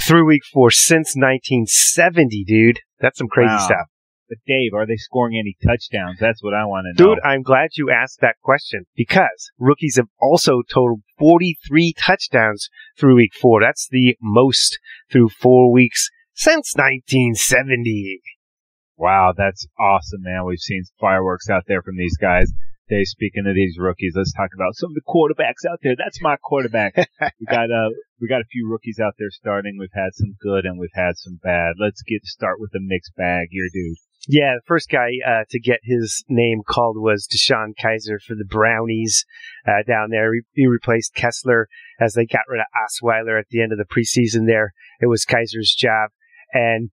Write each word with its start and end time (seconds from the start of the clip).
through 0.00 0.26
week 0.26 0.42
four, 0.52 0.70
since 0.70 1.14
1970, 1.16 2.44
dude. 2.46 2.80
That's 3.00 3.18
some 3.18 3.28
crazy 3.28 3.48
Wow. 3.54 3.58
stuff. 3.66 3.86
But 4.28 4.38
Dave, 4.46 4.72
are 4.72 4.86
they 4.86 4.96
scoring 4.96 5.36
any 5.38 5.56
touchdowns? 5.62 6.18
That's 6.18 6.42
what 6.42 6.54
I 6.54 6.64
want 6.64 6.86
to 6.96 7.02
know. 7.02 7.14
Dude, 7.16 7.22
I'm 7.22 7.42
glad 7.42 7.70
you 7.76 7.90
asked 7.90 8.20
that 8.22 8.36
question 8.42 8.86
because 8.96 9.50
rookies 9.58 9.96
have 9.96 10.08
also 10.20 10.62
totaled 10.62 11.02
43 11.18 11.92
touchdowns 11.98 12.70
through 12.98 13.16
week 13.16 13.34
four. 13.34 13.60
That's 13.60 13.88
the 13.90 14.16
most 14.22 14.78
through 15.10 15.28
four 15.28 15.70
weeks 15.70 16.08
since 16.32 16.72
1970. 16.74 18.20
Wow, 18.96 19.34
that's 19.36 19.66
awesome, 19.78 20.22
man. 20.22 20.44
We've 20.46 20.58
seen 20.58 20.84
fireworks 20.98 21.50
out 21.50 21.64
there 21.66 21.82
from 21.82 21.96
these 21.96 22.16
guys. 22.16 22.50
Dave, 22.92 23.06
speaking 23.06 23.46
of 23.46 23.54
these 23.54 23.78
rookies, 23.78 24.12
let's 24.14 24.34
talk 24.34 24.50
about 24.54 24.76
some 24.76 24.90
of 24.90 24.94
the 24.94 25.08
quarterbacks 25.08 25.64
out 25.70 25.78
there. 25.82 25.96
That's 25.96 26.20
my 26.20 26.36
quarterback. 26.36 26.94
we 27.40 27.46
got 27.48 27.70
uh 27.70 27.88
we 28.20 28.28
got 28.28 28.42
a 28.42 28.52
few 28.52 28.68
rookies 28.70 29.00
out 29.02 29.14
there 29.18 29.30
starting. 29.30 29.78
We've 29.78 29.88
had 29.94 30.12
some 30.12 30.36
good 30.38 30.66
and 30.66 30.78
we've 30.78 30.90
had 30.92 31.16
some 31.16 31.40
bad. 31.42 31.76
Let's 31.80 32.02
get 32.02 32.26
start 32.26 32.60
with 32.60 32.74
a 32.74 32.80
mixed 32.82 33.16
bag 33.16 33.48
here, 33.50 33.68
dude. 33.72 33.96
Yeah, 34.28 34.56
the 34.56 34.66
first 34.66 34.90
guy 34.90 35.08
uh, 35.26 35.44
to 35.50 35.58
get 35.58 35.80
his 35.82 36.22
name 36.28 36.60
called 36.68 36.96
was 36.98 37.26
DeShone 37.26 37.72
Kizer 37.82 38.20
for 38.20 38.34
the 38.34 38.44
Brownies 38.44 39.24
uh, 39.66 39.82
down 39.88 40.10
there. 40.10 40.30
He, 40.52 40.66
replaced 40.66 41.14
Kessler 41.14 41.68
as 41.98 42.12
they 42.12 42.26
got 42.26 42.42
rid 42.46 42.60
of 42.60 42.66
Osweiler 42.76 43.40
at 43.40 43.46
the 43.50 43.62
end 43.62 43.72
of 43.72 43.78
the 43.78 43.84
preseason. 43.84 44.46
There, 44.46 44.74
it 45.00 45.06
was 45.06 45.24
Kizer's 45.24 45.74
job, 45.76 46.10
and 46.52 46.90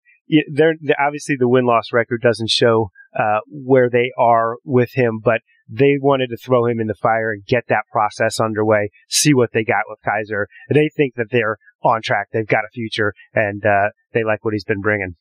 they're- 0.52 0.80
obviously 1.00 1.36
the 1.38 1.48
win 1.48 1.66
loss 1.66 1.94
record 1.94 2.22
doesn't 2.24 2.50
show 2.50 2.90
uh, 3.18 3.42
where 3.48 3.92
they 3.92 4.12
are 4.18 4.58
with 4.64 4.94
him, 4.94 5.20
but 5.24 5.42
they 5.70 5.98
wanted 6.02 6.30
to 6.30 6.38
throw 6.38 6.66
him 6.66 6.80
in 6.80 6.88
the 6.88 6.96
fire 6.96 7.32
and 7.32 7.46
get 7.46 7.66
that 7.70 7.86
process 7.92 8.40
underway, 8.40 8.90
see 9.08 9.34
what 9.34 9.52
they 9.54 9.64
got 9.64 9.86
with 9.88 10.00
Kizer. 10.06 10.46
They 10.70 10.90
think 10.96 11.14
that 11.16 11.28
they're 11.32 11.58
on 11.84 12.02
track. 12.02 12.28
They've 12.34 12.48
got 12.48 12.66
a 12.66 12.74
future, 12.74 13.14
and 13.34 13.64
uh, 13.66 13.90
they 14.14 14.24
like 14.24 14.44
what 14.44 14.54
he's 14.54 14.66
been 14.66 14.82
bringing. 14.82 15.16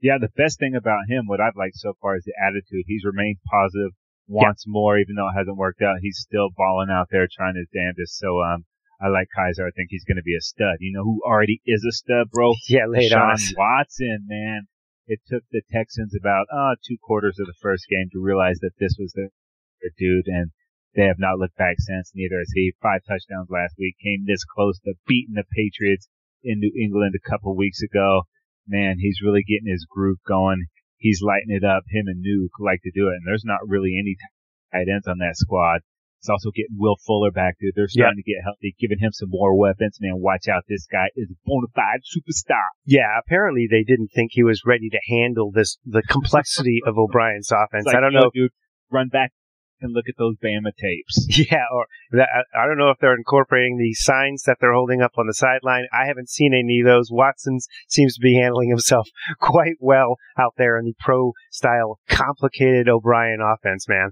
Yeah, 0.00 0.18
the 0.20 0.30
best 0.36 0.60
thing 0.60 0.76
about 0.76 1.08
him, 1.08 1.26
what 1.26 1.40
I've 1.40 1.56
liked 1.56 1.76
so 1.76 1.94
far 2.00 2.16
is 2.16 2.24
the 2.24 2.34
attitude. 2.40 2.84
He's 2.86 3.04
remained 3.04 3.38
positive, 3.50 3.90
wants 4.28 4.64
more, 4.66 4.96
even 4.98 5.16
though 5.16 5.28
it 5.28 5.36
hasn't 5.36 5.56
worked 5.56 5.82
out. 5.82 5.96
He's 6.00 6.18
still 6.18 6.50
balling 6.56 6.88
out 6.90 7.08
there, 7.10 7.26
trying 7.26 7.56
his 7.56 7.66
damnedest. 7.74 8.16
So, 8.16 8.40
um, 8.40 8.64
I 9.00 9.08
like 9.08 9.28
Kizer. 9.36 9.66
I 9.66 9.70
think 9.74 9.90
he's 9.90 10.04
going 10.04 10.16
to 10.16 10.26
be 10.26 10.36
a 10.36 10.40
stud. 10.40 10.78
You 10.80 10.92
know 10.92 11.04
who 11.04 11.22
already 11.24 11.60
is 11.66 11.84
a 11.88 11.92
stud, 11.92 12.30
bro? 12.30 12.54
Yeah, 12.68 12.86
lay 12.86 13.06
it 13.06 13.12
on 13.12 13.18
Sean 13.18 13.32
us. 13.32 13.54
Watson, 13.56 14.26
man. 14.26 14.66
It 15.06 15.20
took 15.26 15.42
the 15.50 15.62
Texans 15.72 16.14
about 16.18 16.46
uh, 16.52 16.74
two 16.86 16.98
quarters 17.00 17.38
of 17.40 17.46
the 17.46 17.54
first 17.62 17.86
game 17.88 18.08
to 18.12 18.20
realize 18.20 18.58
that 18.60 18.76
this 18.78 18.96
was 18.98 19.12
the, 19.12 19.30
the 19.80 19.90
dude, 19.98 20.26
and 20.26 20.50
they 20.94 21.04
have 21.06 21.18
not 21.18 21.38
looked 21.38 21.56
back 21.56 21.76
since. 21.78 22.12
Neither 22.14 22.38
has 22.38 22.50
he. 22.54 22.74
Five 22.82 23.02
touchdowns 23.06 23.50
last 23.50 23.74
week. 23.78 23.96
Came 24.02 24.24
this 24.26 24.44
close 24.44 24.78
to 24.80 24.94
beating 25.06 25.34
the 25.34 25.44
Patriots 25.54 26.08
in 26.42 26.58
New 26.58 26.72
England 26.74 27.14
a 27.14 27.28
couple 27.28 27.54
weeks 27.56 27.82
ago. 27.82 28.22
Man, 28.66 28.96
he's 28.98 29.22
really 29.24 29.42
getting 29.46 29.70
his 29.70 29.86
groove 29.88 30.18
going. 30.26 30.66
He's 30.96 31.22
lighting 31.22 31.54
it 31.54 31.64
up. 31.64 31.84
Him 31.88 32.06
and 32.06 32.24
Nuke 32.24 32.58
like 32.58 32.82
to 32.82 32.90
do 32.90 33.08
it, 33.08 33.22
and 33.22 33.26
there's 33.26 33.44
not 33.44 33.60
really 33.66 33.96
any 33.98 34.16
tight 34.72 34.90
ends 34.92 35.06
on 35.06 35.18
that 35.18 35.36
squad. 35.36 35.80
He's 36.20 36.30
also 36.30 36.50
getting 36.50 36.74
Will 36.76 36.96
Fuller 37.06 37.30
back, 37.30 37.54
dude. 37.60 37.74
They're 37.76 37.86
starting 37.86 38.18
to 38.18 38.26
get 38.26 38.42
healthy, 38.42 38.74
giving 38.80 38.98
him 38.98 39.12
some 39.12 39.28
more 39.30 39.56
weapons. 39.56 39.98
Man, 40.00 40.18
watch 40.18 40.48
out. 40.48 40.64
This 40.68 40.86
guy 40.90 41.06
is 41.14 41.30
a 41.30 41.38
bona 41.46 41.68
fide 41.76 42.02
superstar. 42.02 42.66
Yeah, 42.84 43.06
apparently 43.24 43.68
they 43.70 43.84
didn't 43.84 44.10
think 44.12 44.32
he 44.32 44.42
was 44.42 44.62
ready 44.66 44.88
to 44.90 44.98
handle 45.08 45.52
this 45.52 45.78
the 45.86 46.02
complexity 46.02 46.80
of 46.84 46.98
O'Brien's 46.98 47.52
offense. 47.52 47.86
Like, 47.86 47.94
I 47.94 48.00
don't 48.00 48.12
know. 48.12 48.30
dude. 48.34 48.50
Run 48.90 49.08
back 49.08 49.30
and 49.80 49.92
look 49.92 50.06
at 50.08 50.16
those 50.18 50.36
Bama 50.36 50.72
tapes. 50.76 51.26
Yeah, 51.50 51.64
or 51.72 51.86
that, 52.12 52.28
I 52.54 52.66
don't 52.66 52.78
know 52.78 52.90
if 52.90 52.98
they're 53.00 53.14
incorporating 53.14 53.78
the 53.78 53.94
signs 53.94 54.42
that 54.42 54.56
they're 54.60 54.74
holding 54.74 55.00
up 55.00 55.12
on 55.16 55.26
the 55.26 55.34
sideline. 55.34 55.86
I 55.92 56.06
haven't 56.06 56.28
seen 56.28 56.52
any 56.52 56.80
of 56.80 56.86
those. 56.86 57.10
Watson's 57.10 57.68
seems 57.86 58.14
to 58.14 58.20
be 58.20 58.34
handling 58.34 58.70
himself 58.70 59.08
quite 59.40 59.76
well 59.78 60.16
out 60.38 60.54
there 60.56 60.78
in 60.78 60.84
the 60.84 60.94
pro 60.98 61.32
style 61.50 62.00
complicated 62.08 62.88
O'Brien 62.88 63.40
offense, 63.40 63.88
man. 63.88 64.10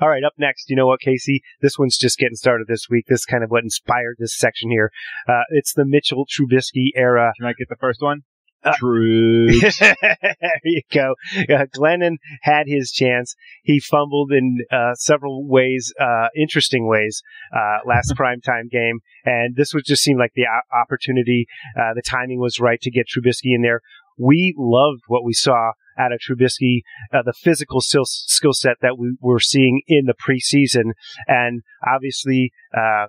All 0.00 0.08
right, 0.08 0.24
up 0.24 0.34
next, 0.38 0.70
you 0.70 0.76
know 0.76 0.86
what, 0.86 1.00
Casey? 1.00 1.42
This 1.60 1.78
one's 1.78 1.96
just 1.96 2.18
getting 2.18 2.34
started 2.36 2.66
this 2.66 2.88
week. 2.90 3.06
This 3.08 3.20
is 3.20 3.24
kind 3.24 3.44
of 3.44 3.50
what 3.50 3.62
inspired 3.62 4.16
this 4.18 4.36
section 4.36 4.70
here. 4.70 4.90
Uh, 5.28 5.42
it's 5.50 5.72
the 5.72 5.84
Mitchell 5.84 6.26
Trubisky 6.26 6.88
era. 6.96 7.32
Can 7.38 7.46
I 7.46 7.52
get 7.52 7.68
the 7.68 7.76
first 7.76 8.02
one? 8.02 8.22
Uh, 8.64 8.72
True. 8.78 9.60
there 9.80 10.60
you 10.64 10.82
go. 10.92 11.14
Uh, 11.36 11.66
Glennon 11.76 12.16
had 12.42 12.64
his 12.66 12.90
chance. 12.90 13.34
He 13.62 13.80
fumbled 13.80 14.32
in 14.32 14.58
uh, 14.72 14.94
several 14.94 15.46
ways, 15.46 15.92
uh, 16.00 16.28
interesting 16.36 16.86
ways, 16.86 17.22
uh, 17.54 17.78
last 17.86 18.14
primetime 18.18 18.70
game. 18.70 19.00
And 19.24 19.56
this 19.56 19.74
would 19.74 19.84
just 19.84 20.02
seem 20.02 20.18
like 20.18 20.32
the 20.34 20.44
o- 20.44 20.78
opportunity. 20.80 21.46
Uh, 21.78 21.94
the 21.94 22.02
timing 22.02 22.40
was 22.40 22.60
right 22.60 22.80
to 22.80 22.90
get 22.90 23.06
Trubisky 23.06 23.54
in 23.54 23.62
there. 23.62 23.80
We 24.16 24.54
loved 24.56 25.02
what 25.08 25.24
we 25.24 25.32
saw 25.32 25.72
out 25.98 26.12
of 26.12 26.20
Trubisky, 26.20 26.80
uh, 27.12 27.22
the 27.24 27.32
physical 27.32 27.80
skill, 27.80 28.04
skill 28.04 28.52
set 28.52 28.76
that 28.80 28.98
we 28.98 29.16
were 29.20 29.40
seeing 29.40 29.82
in 29.86 30.06
the 30.06 30.14
preseason. 30.14 30.92
And 31.26 31.62
obviously, 31.86 32.52
uh, 32.76 33.06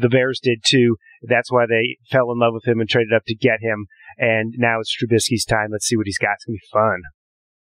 the 0.00 0.08
Bears 0.08 0.40
did 0.42 0.62
too. 0.64 0.96
That's 1.22 1.50
why 1.50 1.66
they 1.66 1.98
fell 2.10 2.30
in 2.32 2.38
love 2.38 2.54
with 2.54 2.66
him 2.66 2.80
and 2.80 2.88
traded 2.88 3.12
up 3.14 3.24
to 3.26 3.34
get 3.34 3.60
him. 3.60 3.86
And 4.18 4.54
now 4.56 4.80
it's 4.80 4.94
Trubisky's 4.94 5.44
time. 5.44 5.68
Let's 5.72 5.86
see 5.86 5.96
what 5.96 6.06
he's 6.06 6.18
got. 6.18 6.34
It's 6.34 6.44
gonna 6.44 6.56
be 6.56 6.72
fun. 6.72 7.02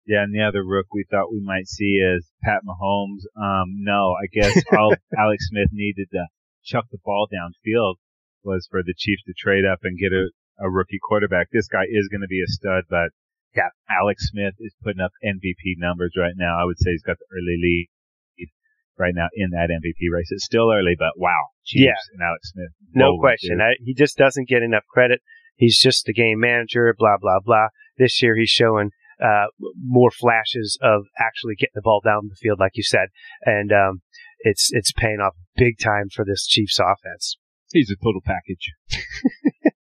Yeah, 0.05 0.23
and 0.23 0.35
the 0.35 0.43
other 0.43 0.65
rook 0.65 0.87
we 0.93 1.05
thought 1.09 1.31
we 1.31 1.39
might 1.39 1.67
see 1.67 1.95
is 1.95 2.27
Pat 2.43 2.61
Mahomes. 2.67 3.23
Um, 3.39 3.79
no, 3.79 4.15
I 4.21 4.27
guess 4.31 4.61
all 4.77 4.93
Alex 5.17 5.47
Smith 5.47 5.69
needed 5.71 6.09
to 6.11 6.27
chuck 6.63 6.85
the 6.91 6.97
ball 7.03 7.27
downfield 7.31 7.95
was 8.43 8.67
for 8.69 8.83
the 8.83 8.93
Chiefs 8.97 9.23
to 9.23 9.33
trade 9.37 9.63
up 9.63 9.79
and 9.83 9.97
get 9.97 10.11
a, 10.11 10.27
a 10.59 10.69
rookie 10.69 10.99
quarterback. 11.01 11.47
This 11.51 11.67
guy 11.67 11.83
is 11.87 12.09
going 12.11 12.21
to 12.21 12.27
be 12.27 12.43
a 12.43 12.51
stud, 12.51 12.83
but 12.89 13.15
yeah, 13.55 13.69
Alex 13.89 14.27
Smith 14.27 14.55
is 14.59 14.75
putting 14.83 14.99
up 14.99 15.11
MVP 15.23 15.77
numbers 15.77 16.13
right 16.17 16.35
now. 16.35 16.59
I 16.59 16.65
would 16.65 16.79
say 16.79 16.91
he's 16.91 17.03
got 17.03 17.17
the 17.19 17.31
early 17.31 17.55
lead 17.61 17.87
right 18.97 19.13
now 19.15 19.27
in 19.35 19.49
that 19.51 19.69
MVP 19.69 20.11
race. 20.13 20.27
It's 20.31 20.45
still 20.45 20.71
early, 20.71 20.95
but 20.97 21.11
wow, 21.17 21.47
Chiefs 21.65 21.83
Yeah. 21.85 22.13
and 22.13 22.21
Alex 22.21 22.51
Smith. 22.51 22.69
No 22.93 23.17
question. 23.19 23.59
I, 23.61 23.73
he 23.83 23.93
just 23.93 24.17
doesn't 24.17 24.47
get 24.49 24.61
enough 24.63 24.83
credit. 24.89 25.21
He's 25.55 25.77
just 25.79 26.07
a 26.09 26.13
game 26.13 26.39
manager, 26.39 26.93
blah, 26.97 27.17
blah, 27.19 27.39
blah. 27.43 27.67
This 27.97 28.21
year 28.21 28.35
he's 28.35 28.49
showing 28.49 28.91
uh, 29.23 29.45
more 29.81 30.11
flashes 30.11 30.77
of 30.81 31.03
actually 31.19 31.55
getting 31.55 31.73
the 31.75 31.81
ball 31.81 32.01
down 32.03 32.27
the 32.29 32.35
field, 32.35 32.59
like 32.59 32.71
you 32.75 32.83
said. 32.83 33.09
And 33.43 33.71
um, 33.71 34.01
it's 34.39 34.69
it's 34.73 34.91
paying 34.91 35.19
off 35.19 35.33
big 35.55 35.77
time 35.79 36.09
for 36.13 36.25
this 36.25 36.47
Chiefs 36.47 36.79
offense. 36.79 37.37
He's 37.71 37.91
a 37.91 37.95
total 38.03 38.21
package. 38.25 38.71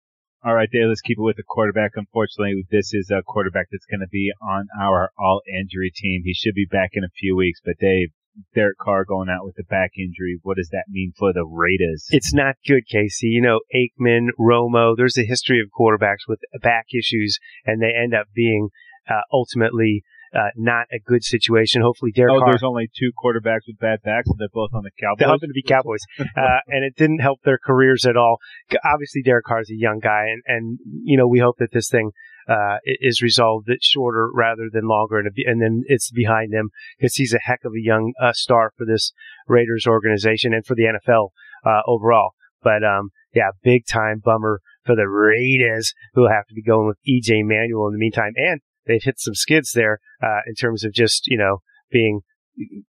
All 0.44 0.54
right, 0.54 0.68
Dave, 0.72 0.88
let's 0.88 1.02
keep 1.02 1.18
it 1.18 1.22
with 1.22 1.36
the 1.36 1.42
quarterback. 1.46 1.92
Unfortunately, 1.96 2.64
this 2.70 2.94
is 2.94 3.10
a 3.10 3.22
quarterback 3.22 3.66
that's 3.70 3.84
going 3.84 4.00
to 4.00 4.08
be 4.10 4.32
on 4.42 4.68
our 4.80 5.10
all 5.18 5.42
injury 5.46 5.92
team. 5.94 6.22
He 6.24 6.32
should 6.32 6.54
be 6.54 6.64
back 6.64 6.90
in 6.94 7.04
a 7.04 7.10
few 7.18 7.36
weeks, 7.36 7.60
but 7.62 7.74
Dave, 7.78 8.08
Derek 8.54 8.78
Carr 8.78 9.04
going 9.04 9.28
out 9.28 9.44
with 9.44 9.56
the 9.56 9.64
back 9.64 9.92
injury. 9.98 10.38
What 10.42 10.56
does 10.56 10.70
that 10.70 10.84
mean 10.88 11.12
for 11.18 11.32
the 11.32 11.44
Raiders? 11.44 12.06
It's 12.10 12.32
not 12.32 12.56
good, 12.66 12.86
Casey. 12.86 13.28
You 13.28 13.42
know, 13.42 13.60
Aikman, 13.74 14.28
Romo, 14.38 14.96
there's 14.96 15.18
a 15.18 15.24
history 15.24 15.60
of 15.60 15.68
quarterbacks 15.68 16.28
with 16.28 16.40
back 16.62 16.86
issues, 16.96 17.38
and 17.64 17.82
they 17.82 17.92
end 17.94 18.14
up 18.14 18.26
being 18.34 18.68
uh, 19.08 19.22
ultimately 19.32 20.02
uh, 20.34 20.50
not 20.56 20.86
a 20.92 20.98
good 21.04 21.24
situation. 21.24 21.82
Hopefully, 21.82 22.12
Derek 22.14 22.34
oh, 22.34 22.38
Carr. 22.40 22.52
there's 22.52 22.62
only 22.62 22.88
two 22.96 23.10
quarterbacks 23.22 23.66
with 23.66 23.78
bad 23.78 24.00
backs, 24.02 24.28
and 24.28 24.38
they're 24.38 24.48
both 24.52 24.70
on 24.72 24.84
the 24.84 24.90
Cowboys. 25.00 25.18
They 25.18 25.24
happen 25.24 25.48
to 25.48 25.54
be 25.54 25.62
Cowboys, 25.62 26.00
uh, 26.20 26.60
and 26.68 26.84
it 26.84 26.94
didn't 26.96 27.18
help 27.18 27.40
their 27.42 27.58
careers 27.58 28.06
at 28.06 28.16
all. 28.16 28.38
Obviously, 28.84 29.22
Derek 29.22 29.44
Carr 29.44 29.60
is 29.60 29.70
a 29.70 29.76
young 29.76 29.98
guy, 29.98 30.26
and, 30.28 30.42
and 30.46 30.78
you 31.04 31.16
know 31.16 31.26
we 31.26 31.40
hope 31.40 31.56
that 31.58 31.72
this 31.72 31.88
thing 31.88 32.12
uh, 32.48 32.78
is 32.84 33.22
resolved 33.22 33.66
that 33.66 33.82
shorter 33.82 34.28
rather 34.34 34.68
than 34.72 34.88
longer, 34.88 35.18
and, 35.18 35.30
and 35.46 35.62
then 35.62 35.82
it's 35.86 36.10
behind 36.10 36.52
him 36.52 36.70
because 36.98 37.14
he's 37.14 37.34
a 37.34 37.40
heck 37.42 37.60
of 37.64 37.72
a 37.72 37.82
young 37.82 38.12
uh, 38.20 38.32
star 38.32 38.72
for 38.76 38.84
this 38.84 39.12
Raiders 39.48 39.86
organization 39.86 40.54
and 40.54 40.64
for 40.64 40.74
the 40.74 40.84
NFL 40.84 41.28
uh, 41.64 41.82
overall. 41.86 42.32
But 42.62 42.84
um, 42.84 43.10
yeah, 43.34 43.50
big 43.62 43.86
time 43.86 44.20
bummer 44.24 44.60
for 44.84 44.94
the 44.94 45.08
Raiders 45.08 45.94
who 46.14 46.22
will 46.22 46.30
have 46.30 46.46
to 46.46 46.54
be 46.54 46.62
going 46.62 46.86
with 46.86 46.98
EJ 47.08 47.44
Manuel 47.44 47.86
in 47.86 47.92
the 47.92 47.98
meantime, 47.98 48.32
and 48.36 48.60
they've 48.86 49.02
hit 49.02 49.18
some 49.18 49.34
skids 49.34 49.72
there 49.72 50.00
uh, 50.22 50.40
in 50.46 50.54
terms 50.54 50.84
of 50.84 50.92
just 50.92 51.26
you 51.26 51.38
know 51.38 51.58
being 51.90 52.20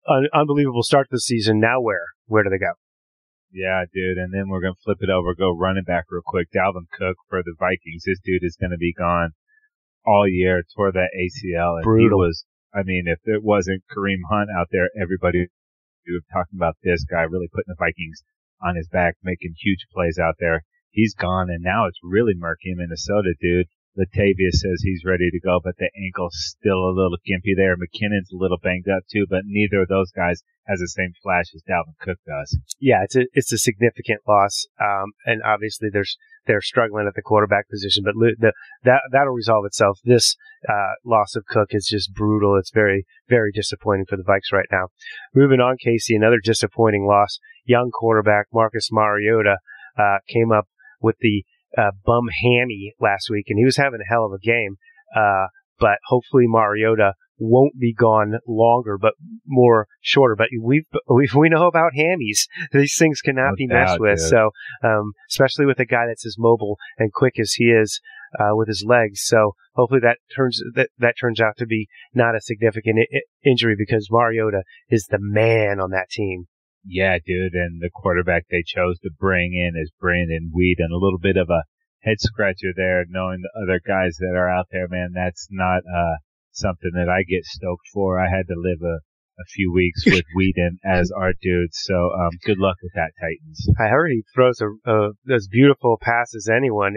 an 0.08 0.28
unbelievable 0.34 0.84
start 0.84 1.08
to 1.10 1.16
the 1.16 1.20
season. 1.20 1.60
Now 1.60 1.82
where 1.82 2.06
where 2.28 2.44
do 2.44 2.50
they 2.50 2.58
go? 2.58 2.74
Yeah, 3.52 3.86
dude. 3.94 4.18
And 4.18 4.34
then 4.34 4.50
we're 4.50 4.62
gonna 4.62 4.84
flip 4.84 4.98
it 5.02 5.10
over, 5.10 5.36
go 5.36 5.56
running 5.56 5.84
back 5.84 6.06
real 6.10 6.22
quick. 6.26 6.50
Dalvin 6.52 6.90
Cook 6.92 7.18
for 7.30 7.42
the 7.44 7.56
Vikings. 7.58 8.04
This 8.06 8.20
dude 8.24 8.44
is 8.44 8.58
gonna 8.60 8.78
be 8.78 8.94
gone 8.94 9.32
all 10.06 10.28
year. 10.28 10.64
Tore 10.76 10.92
that 10.92 11.12
ACL. 11.16 11.78
And 11.78 11.84
Brutal. 11.84 12.24
He 12.24 12.28
was. 12.28 12.46
I 12.74 12.84
mean, 12.84 13.06
if 13.08 13.20
it 13.24 13.44
wasn't 13.44 13.84
Kareem 13.90 14.22
Hunt 14.30 14.50
out 14.52 14.68
there, 14.72 14.90
everybody 15.00 15.40
would 15.40 15.50
be 16.06 16.20
talking 16.32 16.58
about 16.58 16.76
this 16.84 17.04
guy 17.06 17.22
really 17.22 17.48
putting 17.48 17.74
the 17.74 17.80
Vikings 17.80 18.24
on 18.62 18.76
his 18.76 18.88
back, 18.88 19.16
making 19.24 19.56
huge 19.58 19.88
plays 19.94 20.20
out 20.20 20.36
there. 20.40 20.64
He's 20.92 21.16
gone, 21.16 21.50
and 21.50 21.64
now 21.64 21.86
it's 21.88 22.00
really 22.04 22.34
murky 22.36 22.72
in 22.72 22.78
Minnesota, 22.78 23.34
dude. 23.40 23.68
Latavius 23.98 24.62
says 24.62 24.82
he's 24.84 25.04
ready 25.06 25.30
to 25.32 25.40
go, 25.40 25.60
but 25.64 25.76
the 25.78 25.90
ankle's 25.98 26.38
still 26.38 26.86
a 26.86 26.94
little 26.94 27.18
gimpy 27.28 27.56
there. 27.56 27.76
McKinnon's 27.76 28.32
a 28.32 28.38
little 28.38 28.60
banged 28.62 28.88
up 28.88 29.04
too, 29.12 29.26
but 29.30 29.42
neither 29.46 29.82
of 29.82 29.88
those 29.88 30.12
guys 30.12 30.44
has 30.68 30.80
the 30.80 30.88
same 30.88 31.14
flash 31.24 31.46
as 31.56 31.64
Dalvin 31.64 31.98
Cook 32.00 32.20
does. 32.28 32.58
Yeah, 32.80 33.04
it's 33.04 33.16
a 33.16 33.26
it's 33.34 33.52
a 33.52 33.58
significant 33.58 34.22
loss, 34.28 34.66
um, 34.80 35.14
and 35.26 35.42
obviously 35.44 35.90
there's 35.92 36.18
they're 36.46 36.62
struggling 36.62 37.08
at 37.08 37.16
the 37.16 37.22
quarterback 37.22 37.70
position, 37.70 38.04
but 38.04 38.14
the, 38.16 38.54
that 38.84 39.02
that'll 39.12 39.34
resolve 39.34 39.66
itself. 39.66 40.00
This 40.04 40.36
uh, 40.68 40.94
loss 41.06 41.36
of 41.36 41.46
Cook 41.46 41.70
is 41.72 41.88
just 41.90 42.14
brutal. 42.14 42.58
It's 42.58 42.72
very 42.72 43.06
very 43.28 43.52
disappointing 43.52 44.06
for 44.08 44.18
the 44.18 44.24
Vikes 44.24 44.54
right 44.54 44.68
now. 44.72 44.88
Moving 45.34 45.60
on, 45.60 45.78
Casey, 45.84 46.16
another 46.16 46.40
disappointing 46.44 47.06
loss. 47.08 47.40
Young 47.66 47.90
quarterback 47.92 48.48
Marcus 48.54 48.90
Mariota 48.92 49.58
uh, 49.98 50.18
came 50.28 50.52
up 50.52 50.68
with 51.02 51.16
the 51.20 51.44
uh, 51.78 51.92
bum 52.06 52.26
hammy 52.44 52.94
last 53.00 53.30
week, 53.30 53.46
and 53.50 53.58
he 53.58 53.66
was 53.66 53.78
having 53.78 54.00
a 54.02 54.12
hell 54.12 54.26
of 54.26 54.34
a 54.34 54.40
game. 54.40 54.76
Uh, 55.16 55.48
but 55.80 55.98
hopefully 56.08 56.46
Mariota 56.48 57.14
won't 57.40 57.80
be 57.80 57.94
gone 57.94 58.40
longer, 58.48 58.98
but 58.98 59.14
more 59.46 59.88
shorter. 60.02 60.36
But 60.36 60.48
we've, 60.62 60.86
we 61.08 61.30
we 61.36 61.50
know 61.50 61.68
about 61.68 61.94
hammies; 61.98 62.48
these 62.72 62.96
things 62.98 63.22
cannot 63.22 63.52
No 63.52 63.56
be 63.56 63.68
doubt, 63.68 63.76
messed 63.90 64.00
with. 64.00 64.20
dude. 64.20 64.30
So, 64.30 64.50
um, 64.84 65.12
especially 65.30 65.66
with 65.66 65.80
a 65.80 65.86
guy 65.86 66.08
that's 66.08 66.26
as 66.26 66.36
mobile 66.38 66.78
and 66.98 67.14
quick 67.14 67.40
as 67.40 67.54
he 67.54 67.66
is 67.66 68.00
uh, 68.40 68.56
with 68.56 68.68
his 68.68 68.84
legs. 68.88 69.22
So 69.24 69.54
hopefully 69.76 70.02
that 70.02 70.18
turns 70.36 70.62
that 70.76 70.90
that 70.98 71.16
turns 71.20 71.40
out 71.40 71.58
to 71.58 71.66
be 71.66 71.88
not 72.14 72.36
a 72.36 72.42
significant 72.42 73.00
I- 73.14 73.22
injury 73.48 73.76
because 73.78 74.10
Mariota 74.12 74.64
is 74.90 75.06
the 75.10 75.20
man 75.22 75.80
on 75.80 75.92
that 75.92 76.10
team. 76.10 76.48
Yeah, 76.88 77.18
dude. 77.24 77.54
And 77.54 77.82
the 77.82 77.90
quarterback 77.94 78.46
they 78.50 78.64
chose 78.66 79.00
to 79.00 79.12
bring 79.20 79.54
in 79.54 79.80
is 79.80 79.92
Brandon 80.00 80.52
Weeden, 80.56 80.88
and 80.88 80.94
a 80.94 80.98
little 80.98 81.20
bit 81.20 81.36
of 81.38 81.50
a 81.50 81.64
head 82.02 82.20
scratcher 82.20 82.72
there, 82.76 83.06
knowing 83.10 83.42
the 83.42 83.62
other 83.62 83.82
guys 83.86 84.16
that 84.20 84.36
are 84.36 84.50
out 84.50 84.68
there, 84.72 84.88
man. 84.88 85.12
That's 85.14 85.48
not 85.52 85.80
uh, 85.80 86.18
something 86.52 86.92
that 86.94 87.10
I 87.10 87.24
get 87.24 87.44
stoked 87.44 87.88
for. 87.94 88.20
I 88.20 88.30
had 88.30 88.48
to 88.48 88.56
live 88.56 88.82
a, 88.82 89.00
a 89.40 89.46
few 89.54 89.74
weeks 89.74 90.04
with 90.06 90.24
Weeden 90.36 90.78
as 90.86 91.12
our 91.12 91.34
dude. 91.42 91.74
So 91.74 92.12
um, 92.14 92.32
good 92.46 92.60
luck 92.60 92.78
with 92.82 92.94
that, 92.96 93.12
Titans. 93.20 93.68
I 93.80 93.90
heard 93.90 94.12
he 94.12 94.24
throws 94.34 94.62
a, 94.62 94.70
uh, 94.90 95.10
as 95.34 95.48
beautiful 95.50 95.98
pass 96.02 96.34
as 96.36 96.48
anyone. 96.48 96.96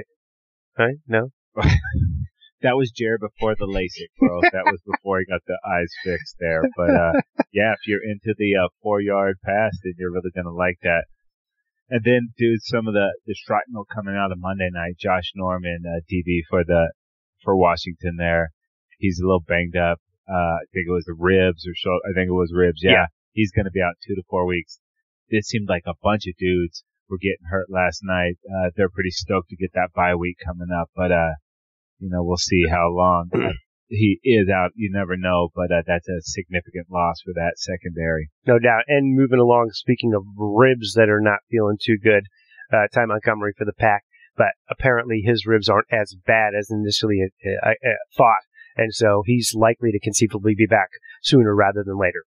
Right? 0.79 0.97
No. 1.09 1.31
That 2.63 2.77
was 2.77 2.91
Jared 2.91 3.21
before 3.21 3.55
the 3.57 3.65
LASIK, 3.67 4.13
bro. 4.19 4.41
that 4.53 4.65
was 4.67 4.81
before 4.85 5.19
he 5.21 5.25
got 5.25 5.41
the 5.47 5.59
eyes 5.65 5.89
fixed 6.05 6.37
there. 6.39 6.63
But 6.77 6.91
uh, 6.91 7.13
yeah, 7.53 7.73
if 7.73 7.81
you're 7.87 8.05
into 8.05 8.35
the 8.37 8.57
uh, 8.57 8.69
four 8.83 9.01
yard 9.01 9.37
pass, 9.45 9.73
then 9.83 9.95
you're 9.99 10.13
really 10.13 10.31
gonna 10.35 10.53
like 10.53 10.79
that. 10.83 11.05
And 11.89 12.03
then, 12.05 12.29
dude, 12.37 12.63
some 12.63 12.87
of 12.87 12.95
the 12.95 13.09
the 13.27 13.35
shrapnel 13.35 13.87
coming 13.93 14.15
out 14.15 14.31
of 14.33 14.39
Monday 14.39 14.69
night. 14.73 14.97
Josh 14.99 15.33
Norman, 15.35 15.83
uh, 15.87 16.01
DB 16.13 16.41
for 16.51 16.63
the 16.65 16.93
for 17.43 17.57
Washington 17.57 18.17
there. 18.19 18.51
He's 18.99 19.19
a 19.19 19.25
little 19.27 19.41
banged 19.41 19.77
up. 19.77 19.99
Uh, 20.29 20.61
I 20.61 20.65
think 20.73 20.87
it 20.87 20.93
was 20.93 21.07
the 21.07 21.17
ribs 21.19 21.67
or 21.67 21.75
so. 21.75 21.91
I 22.09 22.13
think 22.15 22.29
it 22.29 22.37
was 22.37 22.53
ribs. 22.55 22.81
Yeah, 22.85 22.93
Yeah. 22.93 23.07
he's 23.33 23.53
gonna 23.53 23.71
be 23.73 23.81
out 23.81 23.95
two 24.07 24.15
to 24.15 24.23
four 24.29 24.45
weeks. 24.47 24.79
It 25.29 25.45
seemed 25.47 25.69
like 25.69 25.85
a 25.87 25.95
bunch 26.03 26.27
of 26.29 26.37
dudes 26.37 26.85
were 27.09 27.19
getting 27.19 27.49
hurt 27.51 27.71
last 27.71 28.03
night. 28.05 28.37
Uh, 28.45 28.71
they're 28.77 28.91
pretty 28.91 29.11
stoked 29.11 29.49
to 29.49 29.57
get 29.57 29.73
that 29.75 29.91
bye 29.95 30.15
week 30.15 30.37
coming 30.45 30.69
up, 30.71 30.91
but 30.95 31.11
uh, 31.11 31.33
you 32.01 32.09
know, 32.11 32.25
we'll 32.25 32.37
see 32.37 32.65
how 32.69 32.89
long 32.91 33.31
uh, 33.35 33.53
he 33.89 34.19
is 34.25 34.49
out. 34.49 34.71
You 34.75 34.91
never 34.93 35.17
know, 35.17 35.51
but 35.55 35.71
uh, 35.71 35.83
that's 35.87 36.09
a 36.09 36.21
significant 36.23 36.87
loss 36.91 37.21
for 37.25 37.33
that 37.35 37.55
secondary. 37.57 38.31
No 38.47 38.59
doubt. 38.59 38.85
And 38.89 39.17
moving 39.17 39.39
along, 39.39 39.71
speaking 39.73 40.15
of 40.15 40.25
ribs 40.37 40.95
that 40.95 41.09
are 41.09 41.21
not 41.21 41.41
feeling 41.51 41.77
too 41.81 41.99
good, 42.03 42.25
uh, 42.73 42.87
Ty 42.93 43.07
Montgomery 43.07 43.53
for 43.57 43.65
the 43.65 43.73
pack, 43.79 44.05
but 44.37 44.53
apparently 44.71 45.23
his 45.25 45.47
ribs 45.47 45.69
aren't 45.69 45.93
as 45.93 46.17
bad 46.27 46.55
as 46.59 46.71
initially 46.71 47.21
uh, 47.45 47.71
uh, 47.71 47.91
thought. 48.17 48.43
And 48.77 48.95
so 48.95 49.23
he's 49.27 49.53
likely 49.55 49.91
to 49.93 50.01
conceivably 50.01 50.55
be 50.57 50.67
back 50.67 50.89
sooner 51.23 51.55
rather 51.55 51.83
than 51.85 51.99
later. 51.99 52.25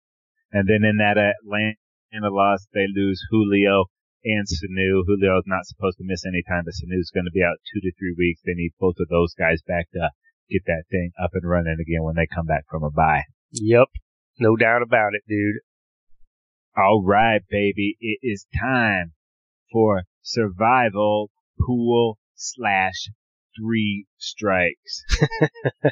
And 0.52 0.68
then 0.68 0.88
in 0.88 0.98
that 0.98 1.18
Atlanta 1.18 2.34
loss, 2.34 2.66
they 2.74 2.88
lose 2.94 3.22
Julio 3.30 3.86
and 4.26 4.46
Sanu. 4.48 5.06
Julio's 5.06 5.48
not 5.48 5.66
supposed 5.66 5.98
to 5.98 6.04
miss 6.06 6.26
any 6.26 6.44
time, 6.48 6.64
but 6.66 6.74
Sanu's 6.74 7.12
going 7.14 7.26
to 7.26 7.32
be 7.32 7.44
out 7.44 7.58
two 7.74 7.80
to 7.82 7.92
three 7.98 8.16
weeks. 8.18 8.42
They 8.46 8.54
need 8.56 8.72
both 8.80 8.96
of 9.00 9.08
those 9.10 9.34
guys 9.34 9.62
back 9.68 9.90
to 9.94 10.10
get 10.50 10.64
that 10.66 10.84
thing 10.92 11.12
up 11.22 11.32
and 11.34 11.48
running 11.48 11.78
again 11.80 12.04
when 12.04 12.16
they 12.16 12.28
come 12.28 12.46
back 12.46 12.66
from 12.70 12.84
a 12.84 12.90
bye. 12.92 13.24
Yep. 13.52 13.88
No 14.40 14.56
doubt 14.56 14.82
about 14.82 15.14
it, 15.14 15.24
dude. 15.28 15.62
All 16.78 17.04
right, 17.06 17.42
baby. 17.50 17.98
It 18.00 18.20
is 18.22 18.46
time 18.60 19.14
for 19.72 20.04
survival 20.22 21.30
pool 21.60 22.18
slash 22.36 23.10
three 23.60 24.06
strikes. 24.18 25.04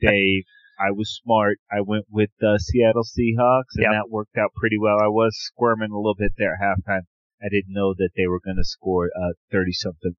Dave, 0.00 0.44
I 0.78 0.90
was 0.92 1.20
smart. 1.22 1.58
I 1.70 1.80
went 1.82 2.06
with 2.10 2.30
the 2.40 2.58
Seattle 2.62 3.04
Seahawks 3.04 3.76
and 3.76 3.84
Yep. 3.84 3.92
that 3.92 4.10
worked 4.10 4.36
out 4.38 4.52
pretty 4.54 4.78
well. 4.78 4.96
I 5.00 5.08
was 5.08 5.36
squirming 5.38 5.90
a 5.92 5.96
little 5.96 6.14
bit 6.18 6.32
there 6.38 6.54
at 6.54 6.60
halftime. 6.60 7.02
I 7.42 7.48
didn't 7.48 7.74
know 7.74 7.94
that 7.94 8.10
they 8.16 8.26
were 8.26 8.40
going 8.40 8.56
to 8.56 8.64
score, 8.64 9.10
uh, 9.16 9.32
30 9.50 9.72
something 9.72 10.16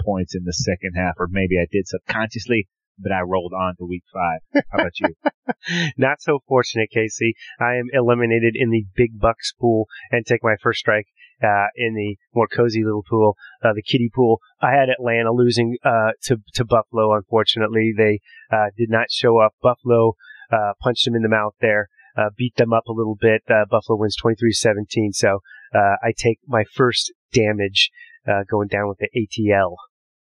points 0.00 0.34
in 0.34 0.44
the 0.44 0.52
second 0.52 0.94
half, 0.96 1.14
or 1.18 1.28
maybe 1.30 1.58
I 1.58 1.66
did 1.70 1.86
subconsciously, 1.86 2.68
but 2.98 3.12
I 3.12 3.20
rolled 3.20 3.52
on 3.52 3.76
to 3.76 3.86
week 3.86 4.04
five. 4.12 4.40
How 4.70 4.78
about 4.78 4.98
you? 5.00 5.14
Not 5.96 6.20
so 6.20 6.40
fortunate, 6.46 6.90
Casey. 6.90 7.34
I 7.58 7.74
am 7.74 7.88
eliminated 7.92 8.54
in 8.56 8.70
the 8.70 8.84
big 8.94 9.18
bucks 9.18 9.52
pool 9.58 9.86
and 10.10 10.24
take 10.24 10.42
my 10.42 10.56
first 10.62 10.80
strike 10.80 11.06
uh, 11.42 11.68
in 11.76 11.94
the 11.94 12.16
more 12.34 12.46
cozy 12.46 12.84
little 12.84 13.04
pool, 13.08 13.36
uh, 13.62 13.72
the 13.74 13.82
kiddie 13.82 14.10
pool. 14.14 14.40
I 14.60 14.72
had 14.72 14.88
Atlanta 14.88 15.32
losing 15.32 15.76
uh, 15.84 16.12
to 16.24 16.38
to 16.54 16.64
Buffalo. 16.64 17.14
Unfortunately, 17.14 17.92
they 17.96 18.20
uh, 18.52 18.70
did 18.76 18.90
not 18.90 19.10
show 19.10 19.38
up. 19.38 19.54
Buffalo 19.62 20.16
uh, 20.52 20.72
punched 20.80 21.04
them 21.04 21.14
in 21.14 21.22
the 21.22 21.28
mouth 21.28 21.54
there, 21.60 21.88
uh, 22.16 22.30
beat 22.36 22.56
them 22.56 22.72
up 22.72 22.86
a 22.86 22.92
little 22.92 23.16
bit. 23.18 23.42
Uh, 23.48 23.64
Buffalo 23.70 23.98
wins 23.98 24.16
23-17. 24.22 25.14
So 25.14 25.40
uh, 25.74 25.96
I 26.02 26.12
take 26.16 26.38
my 26.46 26.64
first 26.74 27.12
damage 27.32 27.90
uh, 28.28 28.44
going 28.50 28.68
down 28.68 28.88
with 28.88 28.98
the 28.98 29.08
ATL. 29.16 29.76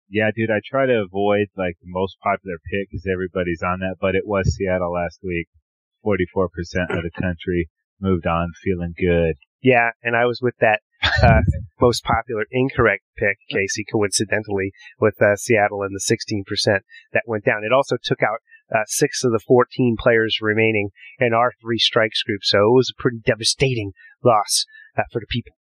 Yeah, 0.09 0.29
dude, 0.35 0.51
I 0.51 0.61
try 0.63 0.85
to 0.85 1.01
avoid 1.01 1.47
like 1.57 1.77
the 1.81 1.89
most 1.89 2.17
popular 2.21 2.57
pick 2.71 2.89
because 2.89 3.07
everybody's 3.11 3.63
on 3.63 3.79
that, 3.79 3.95
but 3.99 4.15
it 4.15 4.23
was 4.25 4.55
Seattle 4.55 4.93
last 4.93 5.19
week. 5.23 5.47
44% 6.05 6.49
of 6.95 7.03
the 7.03 7.11
country 7.19 7.69
moved 7.99 8.27
on 8.27 8.51
feeling 8.63 8.93
good. 8.97 9.35
Yeah, 9.63 9.91
and 10.03 10.15
I 10.15 10.25
was 10.25 10.41
with 10.41 10.53
that 10.59 10.81
uh, 11.23 11.41
most 11.81 12.03
popular 12.03 12.45
incorrect 12.51 13.03
pick, 13.17 13.37
Casey, 13.49 13.83
coincidentally, 13.91 14.71
with 14.99 15.19
uh, 15.19 15.35
Seattle 15.35 15.81
and 15.81 15.95
the 15.95 15.99
16% 16.05 16.79
that 17.13 17.23
went 17.25 17.45
down. 17.45 17.63
It 17.63 17.73
also 17.73 17.97
took 18.01 18.21
out 18.21 18.39
uh, 18.73 18.83
six 18.85 19.23
of 19.23 19.31
the 19.31 19.41
14 19.47 19.95
players 19.99 20.37
remaining 20.41 20.89
in 21.19 21.33
our 21.33 21.51
three 21.61 21.79
strikes 21.79 22.21
group, 22.21 22.41
so 22.43 22.59
it 22.59 22.73
was 22.73 22.91
a 22.91 23.01
pretty 23.01 23.19
devastating 23.25 23.93
loss 24.23 24.65
uh, 24.97 25.03
for 25.11 25.19
the 25.19 25.27
people. 25.29 25.53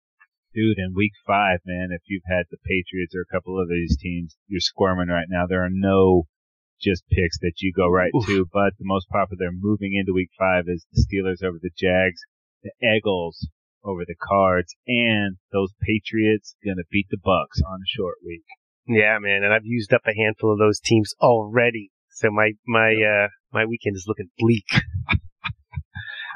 Dude, 0.55 0.79
in 0.79 0.93
week 0.95 1.12
five, 1.27 1.61
man, 1.65 1.89
if 1.93 2.03
you've 2.07 2.29
had 2.29 2.45
the 2.51 2.59
Patriots 2.61 3.15
or 3.15 3.23
a 3.23 3.33
couple 3.33 3.61
of 3.61 3.69
these 3.69 3.97
teams, 3.97 4.37
you're 4.49 4.61
squirming 4.61 5.09
right 5.09 5.29
now. 5.29 5.47
There 5.49 5.65
are 5.65 5.73
no 5.73 6.25
just 6.81 7.05
picks 7.09 7.39
that 7.39 7.55
you 7.61 7.73
go 7.75 7.89
right 7.89 8.12
Oof. 8.15 8.27
to, 8.27 8.47
but 8.53 8.75
the 8.79 8.85
most 8.85 9.09
popular 9.09 9.51
moving 9.53 9.95
into 9.95 10.12
week 10.12 10.31
five 10.39 10.65
is 10.67 10.85
the 10.93 11.01
Steelers 11.01 11.43
over 11.43 11.59
the 11.62 11.71
Jags. 11.77 12.21
the 12.62 12.73
Eagles 12.85 13.49
over 13.85 14.05
the 14.07 14.15
Cards, 14.21 14.75
and 14.87 15.37
those 15.53 15.73
Patriots 15.81 16.55
gonna 16.65 16.87
beat 16.91 17.07
the 17.11 17.19
Bucks 17.19 17.61
on 17.67 17.81
a 17.81 17.89
short 17.89 18.17
week. 18.25 18.45
Yeah, 18.87 19.19
man, 19.21 19.43
and 19.43 19.53
I've 19.53 19.65
used 19.65 19.93
up 19.93 20.03
a 20.07 20.15
handful 20.15 20.53
of 20.53 20.59
those 20.59 20.81
teams 20.81 21.15
already. 21.21 21.91
So 22.11 22.31
my 22.31 22.53
my 22.67 22.95
uh 22.95 23.29
my 23.53 23.65
weekend 23.65 23.97
is 23.97 24.05
looking 24.07 24.31
bleak. 24.39 24.67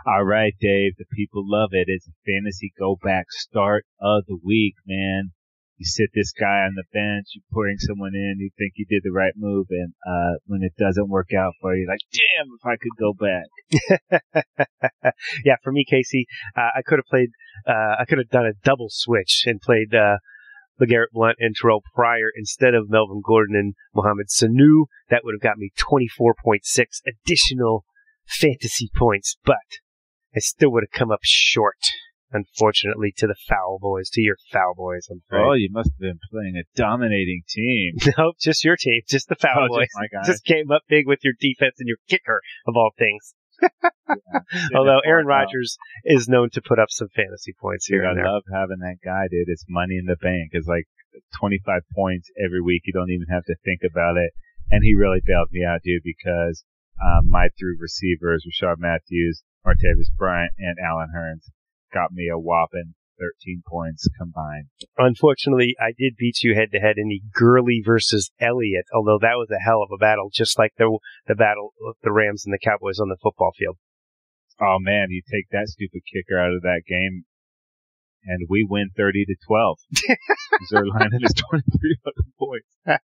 All 0.07 0.23
right, 0.23 0.55
Dave. 0.61 0.93
The 0.99 1.05
people 1.17 1.43
love 1.45 1.71
it. 1.73 1.87
It's 1.89 2.07
a 2.07 2.13
fantasy 2.25 2.73
go 2.79 2.97
back 3.03 3.27
start 3.31 3.85
of 4.01 4.23
the 4.29 4.39
week, 4.41 4.75
man. 4.87 5.33
You 5.79 5.85
sit 5.85 6.11
this 6.15 6.33
guy 6.33 6.63
on 6.63 6.77
the 6.77 6.85
bench, 6.93 7.27
you 7.35 7.43
bring 7.51 7.77
someone 7.79 8.15
in, 8.15 8.37
you 8.39 8.51
think 8.57 8.75
you 8.77 8.87
did 8.89 9.03
the 9.03 9.11
right 9.11 9.33
move, 9.37 9.67
and 9.71 9.93
uh 10.07 10.39
when 10.47 10.63
it 10.63 10.75
doesn't 10.79 11.09
work 11.09 11.31
out 11.37 11.55
for 11.61 11.75
you, 11.75 11.89
like, 11.89 11.99
damn, 12.13 12.47
if 12.55 12.65
I 12.65 12.77
could 12.77 12.97
go 12.97 13.15
back. 13.19 15.13
yeah, 15.45 15.57
for 15.65 15.73
me, 15.73 15.85
Casey, 15.85 16.27
uh, 16.57 16.71
I 16.77 16.83
could 16.87 17.01
have 17.01 17.11
played. 17.11 17.31
Uh, 17.67 17.97
I 17.99 18.05
could 18.09 18.19
have 18.19 18.31
done 18.31 18.47
a 18.47 18.55
double 18.63 18.87
switch 18.89 19.43
and 19.45 19.61
played 19.61 19.93
uh, 19.93 20.19
LeGarrette 20.81 21.13
Blunt 21.13 21.37
and 21.41 21.57
Terrell 21.57 21.83
Pryor 21.97 22.31
instead 22.37 22.75
of 22.75 22.89
Melvin 22.89 23.23
Gordon 23.27 23.57
and 23.57 23.75
Mohamed 23.93 24.29
Sanu. 24.29 24.87
That 25.11 25.23
would 25.25 25.35
have 25.35 25.43
got 25.43 25.59
me 25.59 25.73
24.6 25.77 27.01
additional 27.05 27.85
fantasy 28.29 28.89
points, 28.97 29.37
but 29.45 29.81
I 30.37 30.41
still 30.41 30.71
would 30.73 30.85
have 30.85 30.99
come 30.99 31.11
up 31.11 31.21
short, 31.23 31.79
unfortunately, 32.33 33.13
to 33.17 33.27
the 33.27 33.37
foul 33.49 33.79
boys, 33.81 34.11
to 34.11 34.21
your 34.21 34.37
foul 34.53 34.75
boys. 34.77 35.09
I'm 35.11 35.23
afraid. 35.29 35.41
Oh, 35.43 35.53
you 35.55 35.69
must 35.71 35.91
have 35.95 35.99
been 36.01 36.21
playing 36.31 36.55
a 36.57 36.65
dominating 36.77 37.43
team. 37.49 37.95
nope, 38.19 38.37
just 38.41 38.65
your 38.65 38.77
team, 38.77 39.01
just 39.09 39.29
the 39.29 39.35
foul 39.37 39.65
Oh, 39.65 39.69
boys. 39.69 39.89
just. 40.13 40.27
Just 40.31 40.45
came 40.45 40.71
up 40.71 40.83
big 40.89 41.07
with 41.07 41.21
your 41.25 41.35
defense 41.41 41.77
and 41.79 41.89
your 41.89 41.99
kicker, 42.09 42.41
of 42.67 42.75
all 42.77 42.91
things. 42.99 43.35
Yeah. 44.09 44.69
Although 44.77 45.01
Aaron. 45.05 45.27
Rodgers 45.27 45.77
is 46.05 46.29
known 46.29 46.51
to 46.51 46.63
put 46.63 46.79
up 46.79 46.91
some 46.91 47.09
fantasy 47.17 47.53
points 47.59 47.89
Dude, 47.89 47.97
here 47.97 48.07
I 48.07 48.11
and 48.11 48.19
there. 48.19 48.27
love 48.31 48.45
having 48.53 48.79
that 48.79 48.99
guy, 49.05 49.27
dude. 49.29 49.49
It's 49.49 49.65
money 49.69 49.97
in 49.99 50.07
the 50.07 50.15
bank. 50.23 50.51
It's 50.53 50.69
like 50.69 50.85
25 51.41 51.83
points 51.93 52.31
every 52.39 52.61
week. 52.63 52.83
You 52.85 52.93
don't 52.93 53.11
even 53.11 53.27
have 53.33 53.43
to 53.47 53.57
think 53.65 53.81
about 53.83 54.17
it. 54.17 54.31
And 54.71 54.85
he 54.85 54.95
really 54.95 55.19
bailed 55.27 55.49
me 55.51 55.65
out, 55.65 55.81
dude, 55.83 56.03
because 56.05 56.63
um, 57.03 57.29
my 57.29 57.49
three 57.59 57.77
receivers, 57.81 58.47
Rishard 58.47 58.77
Matthews, 58.79 59.43
Martavis 59.67 60.15
Bryant, 60.17 60.53
and 60.59 60.77
Allen 60.79 61.09
Hurns, 61.15 61.51
got 61.93 62.13
me 62.13 62.29
a 62.29 62.39
whopping 62.39 62.95
13 63.19 63.63
points 63.67 64.09
combined. 64.19 64.69
Unfortunately, 64.97 65.75
I 65.81 65.93
did 65.97 66.17
beat 66.17 66.43
you 66.43 66.55
head 66.55 66.71
to 66.73 66.79
head 66.79 66.97
in 66.99 67.09
the 67.09 67.23
Gurley 67.33 67.83
versus 67.85 68.31
Elliott, 68.41 68.87
although 68.95 69.19
that 69.21 69.37
was 69.37 69.51
a 69.51 69.63
hell 69.63 69.83
of 69.83 69.91
a 69.93 69.99
battle, 69.99 70.31
just 70.33 70.59
like 70.59 70.73
the 70.79 70.99
the 71.27 71.35
battle 71.35 71.73
of 71.87 71.97
the 72.03 72.13
Rams 72.13 72.45
and 72.45 72.53
the 72.53 72.63
Cowboys 72.63 73.01
on 73.01 73.09
the 73.09 73.17
football 73.23 73.53
field. 73.59 73.77
Oh 74.61 74.79
man, 74.79 75.09
you 75.11 75.23
take 75.23 75.49
that 75.51 75.69
stupid 75.69 76.03
kicker 76.13 76.39
out 76.39 76.53
of 76.53 76.63
that 76.63 76.83
game, 76.87 77.25
and 78.25 78.47
we 78.49 78.67
win 78.69 78.91
30 78.97 79.25
to 79.27 79.37
12. 79.47 79.79
Zuerlein 80.73 81.23
is 81.23 81.35
23 81.51 81.97
points. 82.39 82.69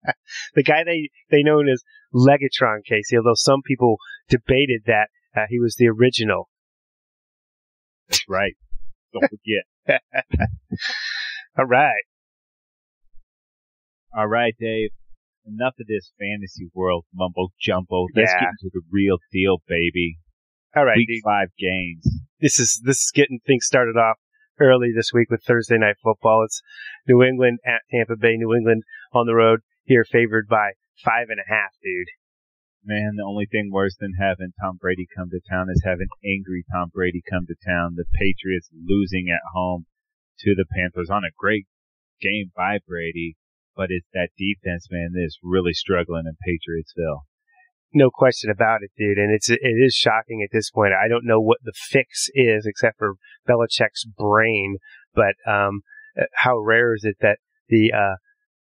The 0.55 0.63
guy 0.63 0.85
they 0.85 1.11
they 1.31 1.43
known 1.43 1.69
as 1.69 1.83
Legatron 2.15 2.85
Casey, 2.85 3.17
although 3.17 3.35
some 3.35 3.61
people 3.63 3.99
debated 4.29 4.83
that 4.87 5.09
uh, 5.37 5.47
he 5.49 5.59
was 5.59 5.77
the 5.77 5.89
original. 5.89 6.49
That's 8.09 8.25
right. 8.29 8.55
Don't 9.13 9.29
forget. 9.31 10.01
All 11.59 11.65
right, 11.67 12.03
All 14.17 14.27
right, 14.27 14.55
Dave. 14.59 14.91
Enough 15.47 15.75
of 15.81 15.87
this 15.87 16.11
fantasy 16.19 16.69
world 16.75 17.05
mumbo 17.15 17.49
jumbo. 17.61 18.07
Let's 18.15 18.33
Yeah. 18.33 18.41
get 18.41 18.49
into 18.61 18.71
the 18.73 18.83
real 18.91 19.19
deal, 19.33 19.63
baby. 19.69 20.19
all 20.75 20.85
right. 20.85 20.97
Week 20.97 21.09
dude. 21.09 21.23
five 21.25 21.49
games. 21.59 22.05
This 22.41 22.59
is 22.59 22.81
this 22.85 22.99
is 22.99 23.13
getting 23.15 23.39
things 23.47 23.65
started 23.65 23.97
off 23.97 24.17
early 24.61 24.91
this 24.95 25.13
week 25.15 25.31
with 25.31 25.43
Thursday 25.45 25.79
night 25.79 25.97
football. 26.03 26.43
It's 26.45 26.61
New 27.07 27.23
England 27.23 27.61
at 27.65 27.83
Tampa 27.91 28.17
Bay. 28.17 28.37
New 28.37 28.55
England 28.55 28.83
on 29.13 29.27
the 29.27 29.35
road 29.35 29.61
here, 29.85 30.05
favored 30.05 30.49
by 30.49 30.73
five 31.05 31.29
and 31.31 31.39
a 31.41 31.49
half, 31.49 31.71
dude. 31.83 32.09
Man, 32.87 33.17
the 33.17 33.27
only 33.27 33.47
thing 33.51 33.71
worse 33.73 33.97
than 33.99 34.15
having 34.15 34.53
Tom 34.63 34.79
Brady 34.81 35.09
come 35.11 35.29
to 35.31 35.41
town 35.51 35.67
is 35.71 35.83
having 35.85 36.07
angry 36.25 36.65
Tom 36.73 36.91
Brady 36.95 37.21
come 37.29 37.45
to 37.47 37.57
town. 37.67 37.97
The 37.97 38.05
Patriots 38.15 38.71
losing 38.73 39.27
at 39.29 39.43
home 39.53 39.87
to 40.41 40.55
the 40.55 40.67
Panthers 40.71 41.11
on 41.11 41.25
a 41.25 41.35
great 41.37 41.67
game 42.21 42.53
by 42.55 42.79
Brady, 42.87 43.37
but 43.75 43.89
it's 43.91 44.07
that 44.15 44.29
defense, 44.39 44.87
man, 44.89 45.11
that 45.15 45.25
is 45.25 45.39
really 45.43 45.73
struggling 45.73 46.27
in 46.27 46.37
Patriotsville. 46.47 47.27
No 47.93 48.09
question 48.09 48.51
about 48.51 48.83
it, 48.83 48.93
dude. 48.97 49.19
And 49.19 49.35
it's 49.35 49.51
it 49.51 49.59
is 49.63 49.95
shocking 49.95 50.43
at 50.45 50.51
this 50.53 50.71
point. 50.71 50.93
I 50.93 51.09
don't 51.09 51.27
know 51.27 51.41
what 51.41 51.59
the 51.65 51.73
fix 51.75 52.29
is, 52.35 52.67
except 52.67 52.99
for 52.99 53.15
Belichick's 53.49 54.05
brain. 54.05 54.77
But 55.13 55.35
um, 55.45 55.81
how 56.35 56.59
rare 56.59 56.95
is 56.95 57.03
it 57.05 57.17
that 57.21 57.39
the 57.69 57.93
uh, 57.93 58.17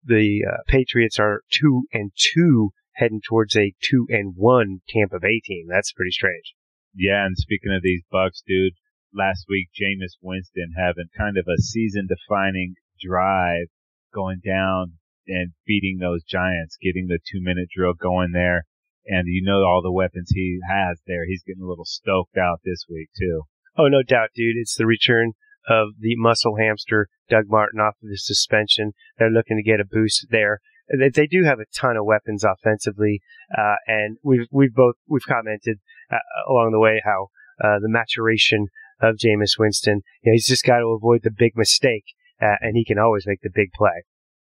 the 0.03 0.45
uh, 0.47 0.57
Patriots 0.67 1.19
are 1.19 1.41
two 1.51 1.83
and 1.93 2.11
two, 2.15 2.71
heading 2.97 3.21
towards 3.21 3.55
a 3.55 3.73
two 3.81 4.05
and 4.09 4.33
one 4.35 4.81
Tampa 4.89 5.19
Bay 5.19 5.41
team? 5.43 5.67
That's 5.69 5.93
pretty 5.93 6.11
strange. 6.11 6.53
Yeah, 6.93 7.25
and 7.25 7.37
speaking 7.37 7.73
of 7.73 7.81
these 7.81 8.03
Bucks, 8.11 8.41
dude, 8.45 8.73
last 9.13 9.45
week 9.47 9.69
Jameis 9.73 10.17
Winston 10.21 10.73
having 10.77 11.09
kind 11.17 11.37
of 11.37 11.45
a 11.47 11.61
season-defining 11.61 12.75
drive, 12.99 13.67
going 14.13 14.41
down 14.43 14.93
and 15.27 15.53
beating 15.65 15.99
those 15.99 16.23
Giants, 16.23 16.77
getting 16.81 17.07
the 17.07 17.19
two-minute 17.31 17.69
drill 17.75 17.93
going 17.93 18.31
there, 18.31 18.65
and 19.05 19.27
you 19.27 19.43
know 19.43 19.63
all 19.63 19.81
the 19.83 19.91
weapons 19.91 20.31
he 20.33 20.59
has 20.67 20.99
there. 21.05 21.25
He's 21.25 21.43
getting 21.43 21.63
a 21.63 21.67
little 21.67 21.85
stoked 21.85 22.37
out 22.37 22.61
this 22.65 22.85
week 22.89 23.09
too. 23.17 23.43
Oh, 23.77 23.87
no 23.87 24.01
doubt, 24.01 24.29
dude. 24.33 24.55
It's 24.57 24.75
the 24.75 24.87
return 24.87 25.33
of 25.69 25.89
the 25.99 26.15
muscle 26.15 26.55
hamster, 26.57 27.09
Doug 27.29 27.43
Martin, 27.47 27.79
off 27.79 27.95
of 28.01 28.09
his 28.09 28.25
suspension. 28.25 28.93
They're 29.19 29.29
looking 29.29 29.57
to 29.57 29.63
get 29.63 29.79
a 29.79 29.85
boost 29.85 30.27
there. 30.31 30.61
They, 30.89 31.09
they 31.09 31.27
do 31.27 31.43
have 31.43 31.59
a 31.59 31.65
ton 31.75 31.97
of 31.97 32.05
weapons 32.05 32.43
offensively, 32.43 33.21
uh, 33.57 33.75
and 33.87 34.17
we've 34.23 34.47
we've 34.51 34.73
both 34.73 34.95
we've 35.07 35.25
commented 35.27 35.79
uh, 36.11 36.17
along 36.49 36.71
the 36.71 36.79
way 36.79 37.01
how 37.03 37.27
uh, 37.63 37.79
the 37.79 37.89
maturation 37.89 38.67
of 39.01 39.15
Jameis 39.15 39.59
Winston. 39.59 40.01
You 40.23 40.31
know, 40.31 40.33
he's 40.33 40.47
just 40.47 40.65
got 40.65 40.79
to 40.79 40.95
avoid 40.97 41.21
the 41.23 41.31
big 41.31 41.53
mistake, 41.55 42.05
uh, 42.41 42.55
and 42.61 42.75
he 42.75 42.85
can 42.85 42.99
always 42.99 43.27
make 43.27 43.41
the 43.41 43.51
big 43.53 43.71
play. 43.73 44.05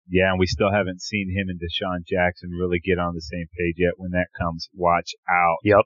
Yeah, 0.08 0.30
and 0.30 0.40
we 0.40 0.46
still 0.46 0.72
haven't 0.72 1.00
seen 1.00 1.30
him 1.30 1.48
and 1.48 1.60
DeSean 1.60 2.04
Jackson 2.06 2.50
really 2.50 2.80
get 2.80 2.98
on 2.98 3.14
the 3.14 3.22
same 3.22 3.46
page 3.56 3.76
yet. 3.78 3.94
When 3.96 4.10
that 4.10 4.28
comes, 4.38 4.68
watch 4.74 5.14
out. 5.28 5.58
Yep. 5.64 5.84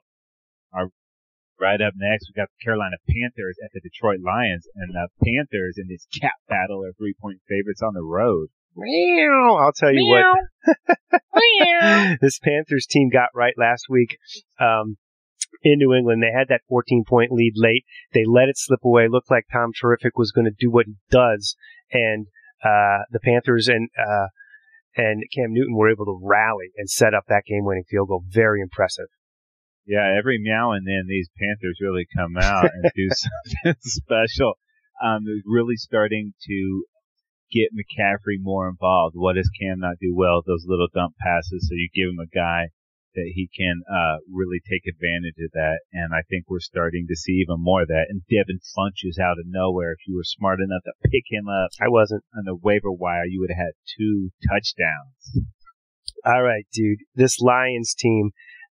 Right 1.59 1.81
up 1.81 1.93
next, 1.97 2.29
we 2.29 2.37
got 2.37 2.49
the 2.53 2.63
Carolina 2.63 2.97
Panthers 3.09 3.57
at 3.63 3.71
the 3.73 3.81
Detroit 3.81 4.19
Lions, 4.21 4.67
and 4.75 4.93
the 4.93 5.09
Panthers 5.17 5.77
in 5.77 5.87
this 5.87 6.05
cap 6.13 6.37
battle 6.47 6.85
are 6.85 6.93
three 6.93 7.15
point 7.19 7.41
favorites 7.49 7.81
on 7.81 7.95
the 7.95 8.03
road. 8.03 8.49
Meow. 8.77 9.57
I'll 9.59 9.73
tell 9.73 9.93
you 9.93 10.05
what. 10.07 10.77
this 12.21 12.39
Panthers 12.39 12.85
team 12.85 13.09
got 13.11 13.29
right 13.33 13.53
last 13.57 13.85
week 13.89 14.17
um, 14.59 14.97
in 15.63 15.79
New 15.79 15.93
England. 15.93 16.21
They 16.21 16.37
had 16.37 16.49
that 16.49 16.61
14 16.69 17.03
point 17.07 17.31
lead 17.31 17.53
late. 17.55 17.85
They 18.13 18.23
let 18.25 18.49
it 18.49 18.57
slip 18.57 18.81
away. 18.83 19.07
Looked 19.09 19.31
like 19.31 19.45
Tom 19.51 19.71
Terrific 19.79 20.17
was 20.17 20.31
going 20.31 20.45
to 20.45 20.55
do 20.57 20.69
what 20.69 20.85
he 20.85 20.95
does, 21.09 21.55
and 21.91 22.27
uh, 22.63 23.03
the 23.11 23.19
Panthers 23.23 23.67
and 23.67 23.89
uh, 23.97 24.27
and 24.95 25.23
Cam 25.33 25.53
Newton 25.53 25.75
were 25.75 25.91
able 25.91 26.05
to 26.05 26.19
rally 26.21 26.71
and 26.77 26.89
set 26.89 27.13
up 27.13 27.25
that 27.27 27.43
game 27.45 27.65
winning 27.65 27.85
field 27.89 28.09
goal. 28.09 28.23
Very 28.27 28.61
impressive. 28.61 29.07
Yeah, 29.85 30.13
every 30.17 30.37
meow 30.37 30.71
and 30.71 30.85
then 30.85 31.05
these 31.07 31.29
Panthers 31.39 31.77
really 31.81 32.05
come 32.13 32.35
out 32.37 32.65
and 32.65 32.91
do 32.93 33.07
something 33.63 33.79
special. 33.81 34.57
Um, 35.01 35.23
they're 35.23 35.41
really 35.45 35.77
starting 35.77 36.33
to 36.47 36.83
get 37.51 37.75
McCaffrey 37.75 38.39
more 38.39 38.69
involved. 38.69 39.15
What 39.15 39.35
does 39.35 39.49
Cam 39.59 39.79
not 39.79 39.99
do 39.99 40.15
well? 40.15 40.41
Those 40.45 40.65
little 40.67 40.87
dump 40.93 41.15
passes. 41.19 41.67
So 41.67 41.75
you 41.75 41.89
give 41.93 42.09
him 42.09 42.19
a 42.19 42.35
guy 42.35 42.69
that 43.17 43.33
he 43.33 43.49
can 43.49 43.81
uh, 43.89 44.21
really 44.31 44.61
take 44.69 44.85
advantage 44.85 45.41
of 45.41 45.51
that. 45.53 45.81
And 45.91 46.13
I 46.13 46.21
think 46.29 46.45
we're 46.47 46.61
starting 46.61 47.07
to 47.09 47.15
see 47.15 47.41
even 47.41 47.57
more 47.57 47.81
of 47.81 47.87
that. 47.89 48.05
And 48.09 48.21
Devin 48.29 48.61
Funchess 48.77 49.19
out 49.19 49.39
of 49.39 49.45
nowhere. 49.49 49.93
If 49.93 50.07
you 50.07 50.15
were 50.15 50.23
smart 50.23 50.59
enough 50.59 50.85
to 50.85 51.09
pick 51.09 51.25
him 51.29 51.49
up 51.49 51.71
I 51.81 51.89
wasn't. 51.89 52.23
on 52.37 52.45
the 52.45 52.55
waiver 52.55 52.91
wire, 52.91 53.25
you 53.25 53.41
would 53.41 53.49
have 53.49 53.65
had 53.65 53.79
two 53.97 54.29
touchdowns. 54.47 55.47
All 56.23 56.43
right, 56.43 56.65
dude. 56.71 56.99
This 57.15 57.39
Lions 57.39 57.95
team, 57.97 58.31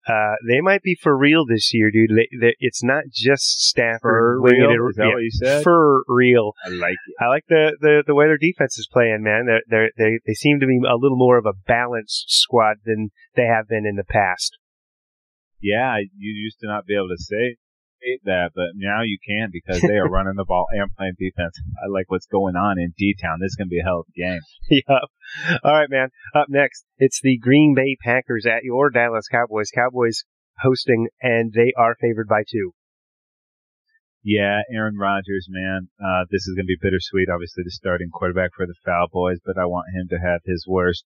uh, 0.07 0.35
they 0.47 0.59
might 0.61 0.81
be 0.83 0.95
for 1.01 1.17
real 1.17 1.45
this 1.45 1.73
year, 1.73 1.89
dude. 1.91 2.11
It's 2.59 2.83
not 2.83 3.05
just 3.11 3.61
Stafford 3.61 4.01
For 4.01 4.41
real? 4.41 4.69
it. 4.69 4.89
Is 4.89 4.95
that 4.97 5.07
what 5.07 5.23
you 5.23 5.31
said? 5.31 5.63
For 5.63 6.03
real. 6.07 6.53
I 6.65 6.69
like 6.69 6.97
it. 7.07 7.15
I 7.23 7.27
like 7.27 7.45
the, 7.47 7.77
the, 7.79 8.03
the 8.05 8.15
way 8.15 8.25
their 8.25 8.37
defense 8.37 8.77
is 8.77 8.87
playing, 8.91 9.23
man. 9.23 9.45
They're, 9.45 9.61
they're, 9.67 9.91
they 9.97 10.19
they 10.25 10.33
seem 10.33 10.59
to 10.59 10.67
be 10.67 10.79
a 10.85 10.97
little 10.97 11.17
more 11.17 11.37
of 11.37 11.45
a 11.45 11.53
balanced 11.53 12.25
squad 12.27 12.77
than 12.85 13.11
they 13.35 13.45
have 13.45 13.67
been 13.67 13.85
in 13.85 13.95
the 13.95 14.03
past. 14.03 14.57
Yeah, 15.61 15.97
you 15.97 16.33
used 16.33 16.59
to 16.59 16.67
not 16.67 16.85
be 16.85 16.95
able 16.95 17.07
to 17.09 17.23
say 17.23 17.55
that, 18.25 18.51
but 18.55 18.75
now 18.75 19.01
you 19.03 19.17
can 19.25 19.49
because 19.51 19.81
they 19.81 19.97
are 19.97 20.09
running 20.09 20.35
the 20.35 20.45
ball 20.45 20.67
and 20.71 20.89
playing 20.95 21.15
defense. 21.19 21.59
I 21.83 21.87
like 21.89 22.09
what's 22.09 22.27
going 22.27 22.55
on 22.55 22.79
in 22.79 22.93
D 22.97 23.15
Town. 23.21 23.39
This 23.39 23.51
is 23.51 23.55
going 23.55 23.67
to 23.67 23.73
be 23.73 23.79
a 23.79 23.83
hell 23.83 24.01
of 24.01 24.07
a 24.09 24.19
game. 24.19 24.41
yep. 24.69 25.61
All 25.63 25.73
right, 25.73 25.89
man. 25.89 26.09
Up 26.35 26.47
next, 26.49 26.85
it's 26.97 27.19
the 27.21 27.37
Green 27.37 27.73
Bay 27.75 27.97
Packers 28.03 28.45
at 28.45 28.63
your 28.63 28.89
Dallas 28.89 29.27
Cowboys. 29.31 29.69
Cowboys 29.73 30.23
hosting, 30.59 31.07
and 31.21 31.51
they 31.53 31.73
are 31.77 31.95
favored 31.99 32.27
by 32.27 32.43
two. 32.49 32.71
Yeah, 34.23 34.61
Aaron 34.71 34.97
Rodgers, 34.97 35.47
man. 35.49 35.89
Uh, 35.99 36.23
this 36.31 36.47
is 36.47 36.55
going 36.55 36.65
to 36.65 36.67
be 36.67 36.77
bittersweet, 36.81 37.27
obviously, 37.29 37.63
the 37.65 37.71
starting 37.71 38.09
quarterback 38.09 38.51
for 38.55 38.65
the 38.65 38.75
Foul 38.85 39.07
Boys, 39.11 39.39
but 39.45 39.57
I 39.57 39.65
want 39.65 39.93
him 39.93 40.07
to 40.11 40.17
have 40.17 40.39
his 40.45 40.65
worst 40.65 41.03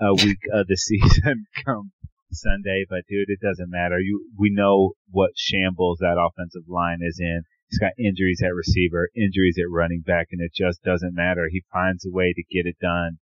uh, 0.00 0.14
week 0.14 0.38
of 0.50 0.66
the 0.66 0.76
season 0.80 1.44
come 1.64 1.92
Sunday. 2.34 2.84
But 2.88 3.06
dude, 3.08 3.30
it 3.30 3.40
doesn't 3.40 3.70
matter. 3.70 3.98
You, 3.98 4.28
we 4.38 4.50
know 4.50 4.92
what 5.10 5.30
shambles 5.36 5.98
that 6.00 6.20
offensive 6.20 6.68
line 6.68 6.98
is 7.02 7.18
in. 7.20 7.42
He's 7.68 7.78
got 7.78 7.98
injuries 7.98 8.42
at 8.44 8.54
receiver, 8.54 9.08
injuries 9.16 9.56
at 9.58 9.70
running 9.70 10.02
back, 10.02 10.28
and 10.30 10.40
it 10.40 10.52
just 10.54 10.82
doesn't 10.82 11.14
matter. 11.14 11.48
He 11.50 11.64
finds 11.72 12.04
a 12.04 12.10
way 12.10 12.32
to 12.34 12.42
get 12.54 12.66
it 12.66 12.76
done. 12.80 13.18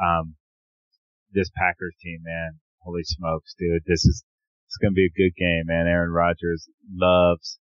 Um, 0.00 0.36
this 1.32 1.50
Packers 1.54 1.94
team, 2.00 2.20
man, 2.22 2.60
holy 2.78 3.04
smokes, 3.04 3.54
dude, 3.58 3.82
this 3.86 4.04
is 4.04 4.24
it's 4.66 4.78
to 4.78 4.90
be 4.92 5.06
a 5.06 5.10
good 5.10 5.34
game, 5.36 5.64
man. 5.66 5.88
Aaron 5.88 6.12
Rodgers 6.12 6.68
loves 6.88 7.58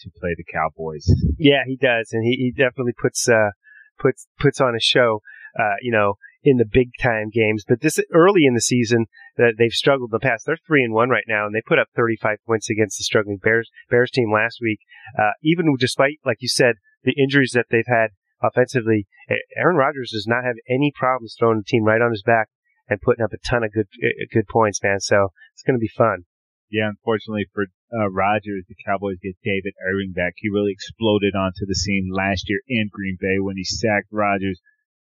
to 0.00 0.10
play 0.10 0.34
the 0.36 0.44
Cowboys. 0.44 1.06
Yeah, 1.38 1.62
he 1.64 1.76
does, 1.76 2.10
and 2.12 2.24
he, 2.24 2.36
he 2.36 2.50
definitely 2.50 2.92
puts 3.00 3.28
uh 3.28 3.50
puts 3.98 4.26
puts 4.38 4.60
on 4.60 4.74
a 4.74 4.80
show. 4.80 5.22
Uh, 5.58 5.76
you 5.80 5.92
know, 5.92 6.14
in 6.42 6.56
the 6.56 6.68
big 6.70 6.90
time 7.00 7.30
games. 7.32 7.64
But 7.66 7.80
this 7.80 8.00
early 8.12 8.44
in 8.46 8.54
the 8.54 8.60
season 8.60 9.06
that 9.36 9.54
they've 9.58 9.72
struggled 9.72 10.10
in 10.12 10.18
the 10.20 10.26
past. 10.26 10.44
They're 10.46 10.58
three 10.66 10.84
and 10.84 10.92
one 10.92 11.08
right 11.08 11.24
now, 11.28 11.46
and 11.46 11.54
they 11.54 11.62
put 11.64 11.78
up 11.78 11.88
35 11.96 12.38
points 12.46 12.70
against 12.70 12.98
the 12.98 13.04
struggling 13.04 13.38
Bears 13.38 13.70
Bears 13.88 14.10
team 14.10 14.32
last 14.32 14.58
week. 14.60 14.80
Uh, 15.18 15.32
even 15.42 15.74
despite, 15.78 16.18
like 16.24 16.38
you 16.40 16.48
said, 16.48 16.76
the 17.04 17.14
injuries 17.16 17.52
that 17.54 17.66
they've 17.70 17.84
had 17.86 18.10
offensively, 18.42 19.06
Aaron 19.56 19.76
Rodgers 19.76 20.10
does 20.12 20.26
not 20.26 20.44
have 20.44 20.56
any 20.68 20.92
problems 20.94 21.36
throwing 21.38 21.58
the 21.58 21.64
team 21.64 21.84
right 21.84 22.02
on 22.02 22.10
his 22.10 22.22
back 22.22 22.48
and 22.88 23.00
putting 23.00 23.24
up 23.24 23.32
a 23.32 23.38
ton 23.38 23.64
of 23.64 23.72
good 23.72 23.88
good 24.32 24.48
points, 24.48 24.82
man. 24.82 25.00
So 25.00 25.28
it's 25.54 25.62
going 25.62 25.78
to 25.78 25.82
be 25.82 25.92
fun. 25.96 26.24
Yeah, 26.70 26.88
unfortunately 26.88 27.46
for 27.52 27.66
uh, 27.92 28.10
Rodgers, 28.10 28.64
the 28.68 28.78
Cowboys 28.86 29.18
get 29.22 29.36
David 29.42 29.74
Irving 29.82 30.12
back. 30.14 30.34
He 30.36 30.48
really 30.48 30.70
exploded 30.70 31.34
onto 31.34 31.66
the 31.66 31.74
scene 31.74 32.10
last 32.12 32.48
year 32.48 32.60
in 32.68 32.88
Green 32.92 33.18
Bay 33.20 33.40
when 33.40 33.56
he 33.56 33.64
sacked 33.64 34.06
Rodgers 34.12 34.60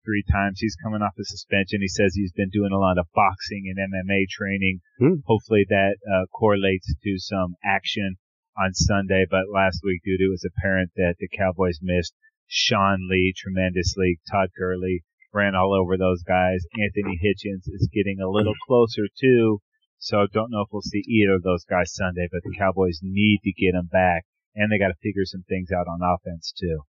three 0.04 0.24
times. 0.30 0.60
He's 0.60 0.76
coming 0.82 1.02
off 1.02 1.18
a 1.18 1.24
suspension. 1.24 1.80
He 1.80 1.88
says 1.88 2.14
he's 2.14 2.32
been 2.32 2.50
doing 2.50 2.72
a 2.72 2.78
lot 2.78 2.98
of 2.98 3.06
boxing 3.14 3.64
and 3.68 3.78
MMA 3.78 4.28
training. 4.28 4.80
Hmm. 4.98 5.22
Hopefully 5.26 5.66
that 5.68 5.96
uh, 6.06 6.26
correlates 6.32 6.94
to 7.02 7.18
some 7.18 7.56
action 7.64 8.16
on 8.56 8.74
Sunday. 8.74 9.26
But 9.30 9.52
last 9.52 9.80
week, 9.82 10.02
dude, 10.04 10.20
it 10.20 10.30
was 10.30 10.44
apparent 10.44 10.90
that 10.96 11.16
the 11.18 11.28
Cowboys 11.28 11.78
missed 11.82 12.14
Sean 12.46 13.08
Lee 13.10 13.32
tremendously. 13.36 14.20
Todd 14.30 14.50
Gurley 14.58 15.04
ran 15.32 15.54
all 15.54 15.72
over 15.72 15.96
those 15.96 16.22
guys. 16.22 16.64
Anthony 16.78 17.18
Hitchens 17.18 17.64
is 17.66 17.88
getting 17.92 18.20
a 18.20 18.28
little 18.28 18.54
closer 18.66 19.08
too. 19.18 19.60
So 19.98 20.18
I 20.20 20.26
don't 20.32 20.50
know 20.50 20.62
if 20.62 20.68
we'll 20.72 20.82
see 20.82 21.02
either 21.06 21.34
of 21.34 21.42
those 21.42 21.64
guys 21.64 21.94
Sunday, 21.94 22.28
but 22.30 22.42
the 22.42 22.56
Cowboys 22.58 23.00
need 23.02 23.40
to 23.44 23.52
get 23.52 23.72
them 23.72 23.88
back 23.90 24.24
and 24.54 24.70
they 24.70 24.78
got 24.78 24.88
to 24.88 25.02
figure 25.02 25.24
some 25.24 25.44
things 25.48 25.70
out 25.72 25.86
on 25.88 26.00
offense 26.02 26.52
too. 26.58 26.82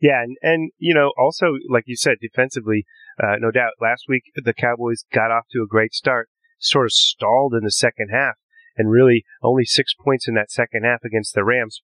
Yeah, 0.00 0.22
and, 0.22 0.36
and 0.42 0.70
you 0.78 0.94
know, 0.94 1.12
also 1.18 1.54
like 1.68 1.84
you 1.86 1.96
said, 1.96 2.18
defensively, 2.20 2.84
uh, 3.22 3.36
no 3.40 3.50
doubt. 3.50 3.72
Last 3.80 4.04
week 4.08 4.24
the 4.34 4.54
Cowboys 4.54 5.04
got 5.12 5.30
off 5.30 5.46
to 5.52 5.62
a 5.62 5.66
great 5.66 5.92
start, 5.92 6.28
sort 6.60 6.86
of 6.86 6.92
stalled 6.92 7.54
in 7.54 7.64
the 7.64 7.72
second 7.72 8.10
half, 8.12 8.36
and 8.76 8.90
really 8.90 9.24
only 9.42 9.64
six 9.64 9.94
points 9.94 10.28
in 10.28 10.34
that 10.34 10.52
second 10.52 10.84
half 10.84 11.00
against 11.04 11.34
the 11.34 11.44
Rams, 11.44 11.82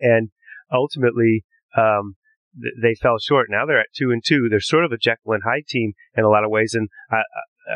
and 0.00 0.30
ultimately 0.70 1.44
um, 1.76 2.16
th- 2.60 2.74
they 2.82 2.94
fell 2.94 3.18
short. 3.18 3.46
Now 3.48 3.64
they're 3.64 3.80
at 3.80 3.94
two 3.96 4.10
and 4.10 4.22
two. 4.24 4.48
They're 4.50 4.60
sort 4.60 4.84
of 4.84 4.92
a 4.92 4.98
Jekyll 4.98 5.32
and 5.32 5.42
Hyde 5.42 5.66
team 5.66 5.94
in 6.16 6.24
a 6.24 6.30
lot 6.30 6.44
of 6.44 6.50
ways, 6.50 6.74
and 6.74 6.90
I, 7.10 7.22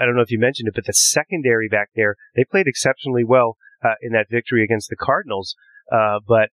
I 0.02 0.04
don't 0.04 0.16
know 0.16 0.22
if 0.22 0.30
you 0.30 0.38
mentioned 0.38 0.68
it, 0.68 0.74
but 0.74 0.84
the 0.84 0.92
secondary 0.92 1.68
back 1.68 1.88
there 1.96 2.16
they 2.36 2.44
played 2.44 2.66
exceptionally 2.66 3.24
well 3.24 3.56
uh, 3.82 3.94
in 4.02 4.12
that 4.12 4.28
victory 4.30 4.62
against 4.62 4.90
the 4.90 4.96
Cardinals. 4.96 5.54
Uh, 5.90 6.20
but 6.28 6.50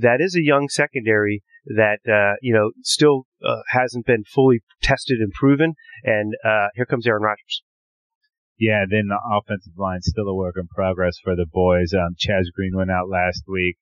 that 0.00 0.20
is 0.20 0.34
a 0.36 0.42
young 0.42 0.68
secondary 0.68 1.42
that 1.66 2.00
uh, 2.08 2.36
you 2.42 2.52
know 2.52 2.72
still 2.82 3.26
uh, 3.44 3.62
hasn't 3.68 4.06
been 4.06 4.24
fully 4.24 4.62
tested 4.82 5.18
and 5.20 5.32
proven. 5.32 5.74
And 6.02 6.34
uh, 6.44 6.68
here 6.74 6.86
comes 6.86 7.06
Aaron 7.06 7.22
Rodgers. 7.22 7.62
Yeah, 8.58 8.84
then 8.88 9.08
the 9.08 9.18
offensive 9.18 9.72
line 9.76 10.02
still 10.02 10.28
a 10.28 10.34
work 10.34 10.54
in 10.56 10.68
progress 10.68 11.18
for 11.22 11.34
the 11.34 11.46
boys. 11.46 11.92
Um, 11.92 12.14
Chaz 12.14 12.52
Green 12.54 12.76
went 12.76 12.90
out 12.90 13.08
last 13.08 13.42
week. 13.48 13.76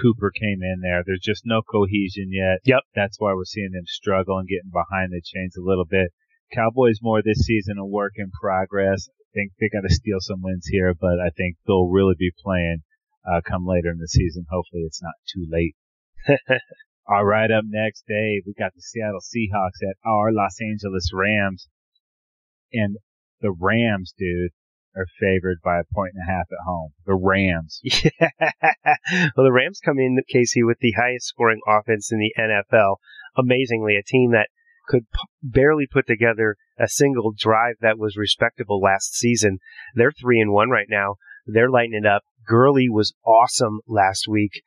Cooper 0.00 0.32
came 0.32 0.60
in 0.62 0.80
there. 0.80 1.02
There's 1.04 1.20
just 1.22 1.42
no 1.44 1.62
cohesion 1.62 2.32
yet. 2.32 2.58
Yep. 2.64 2.82
That's 2.94 3.20
why 3.20 3.32
we're 3.34 3.44
seeing 3.44 3.70
them 3.72 3.86
struggle 3.86 4.38
and 4.38 4.48
getting 4.48 4.72
behind 4.72 5.12
the 5.12 5.22
chains 5.22 5.56
a 5.56 5.62
little 5.62 5.84
bit. 5.84 6.10
Cowboys 6.52 6.98
more 7.02 7.22
this 7.22 7.46
season 7.46 7.78
a 7.78 7.86
work 7.86 8.14
in 8.16 8.30
progress. 8.30 9.08
I 9.08 9.26
think 9.34 9.52
they 9.60 9.68
got 9.68 9.86
to 9.86 9.94
steal 9.94 10.18
some 10.20 10.42
wins 10.42 10.66
here, 10.66 10.94
but 10.98 11.20
I 11.20 11.30
think 11.36 11.56
they'll 11.66 11.88
really 11.88 12.14
be 12.18 12.32
playing 12.42 12.82
uh, 13.26 13.40
come 13.44 13.66
later 13.66 13.90
in 13.90 13.98
the 13.98 14.08
season. 14.08 14.46
Hopefully 14.50 14.82
it's 14.82 15.02
not 15.02 15.14
too 15.32 15.46
late. 15.50 15.76
All 17.06 17.24
right, 17.24 17.50
up 17.50 17.64
next, 17.66 18.04
Dave, 18.08 18.42
we 18.46 18.54
got 18.58 18.72
the 18.74 18.80
Seattle 18.80 19.20
Seahawks 19.20 19.86
at 19.86 19.96
our 20.06 20.32
Los 20.32 20.56
Angeles 20.60 21.10
Rams. 21.12 21.68
And 22.72 22.96
the 23.40 23.52
Rams, 23.52 24.14
dude, 24.18 24.52
are 24.96 25.06
favored 25.20 25.58
by 25.62 25.78
a 25.78 25.94
point 25.94 26.12
and 26.14 26.22
a 26.26 26.32
half 26.32 26.46
at 26.50 26.64
home. 26.66 26.90
The 27.06 27.14
Rams. 27.14 27.80
Yeah. 27.84 29.30
well, 29.36 29.44
the 29.44 29.52
Rams 29.52 29.80
come 29.84 29.98
in, 29.98 30.18
Casey, 30.28 30.62
with 30.62 30.78
the 30.80 30.92
highest 30.92 31.26
scoring 31.26 31.60
offense 31.66 32.10
in 32.10 32.18
the 32.18 32.32
NFL. 32.38 32.96
Amazingly, 33.36 33.96
a 33.96 34.02
team 34.02 34.30
that 34.32 34.48
could 34.86 35.04
p- 35.12 35.20
barely 35.42 35.86
put 35.90 36.06
together 36.06 36.56
a 36.78 36.88
single 36.88 37.32
drive 37.36 37.76
that 37.80 37.98
was 37.98 38.16
respectable 38.16 38.80
last 38.80 39.14
season. 39.14 39.58
They're 39.94 40.12
three 40.12 40.40
and 40.40 40.52
one 40.52 40.70
right 40.70 40.88
now. 40.88 41.16
They're 41.46 41.70
lighting 41.70 42.00
it 42.02 42.06
up. 42.06 42.22
Gurley 42.46 42.88
was 42.88 43.14
awesome 43.26 43.80
last 43.86 44.26
week. 44.28 44.62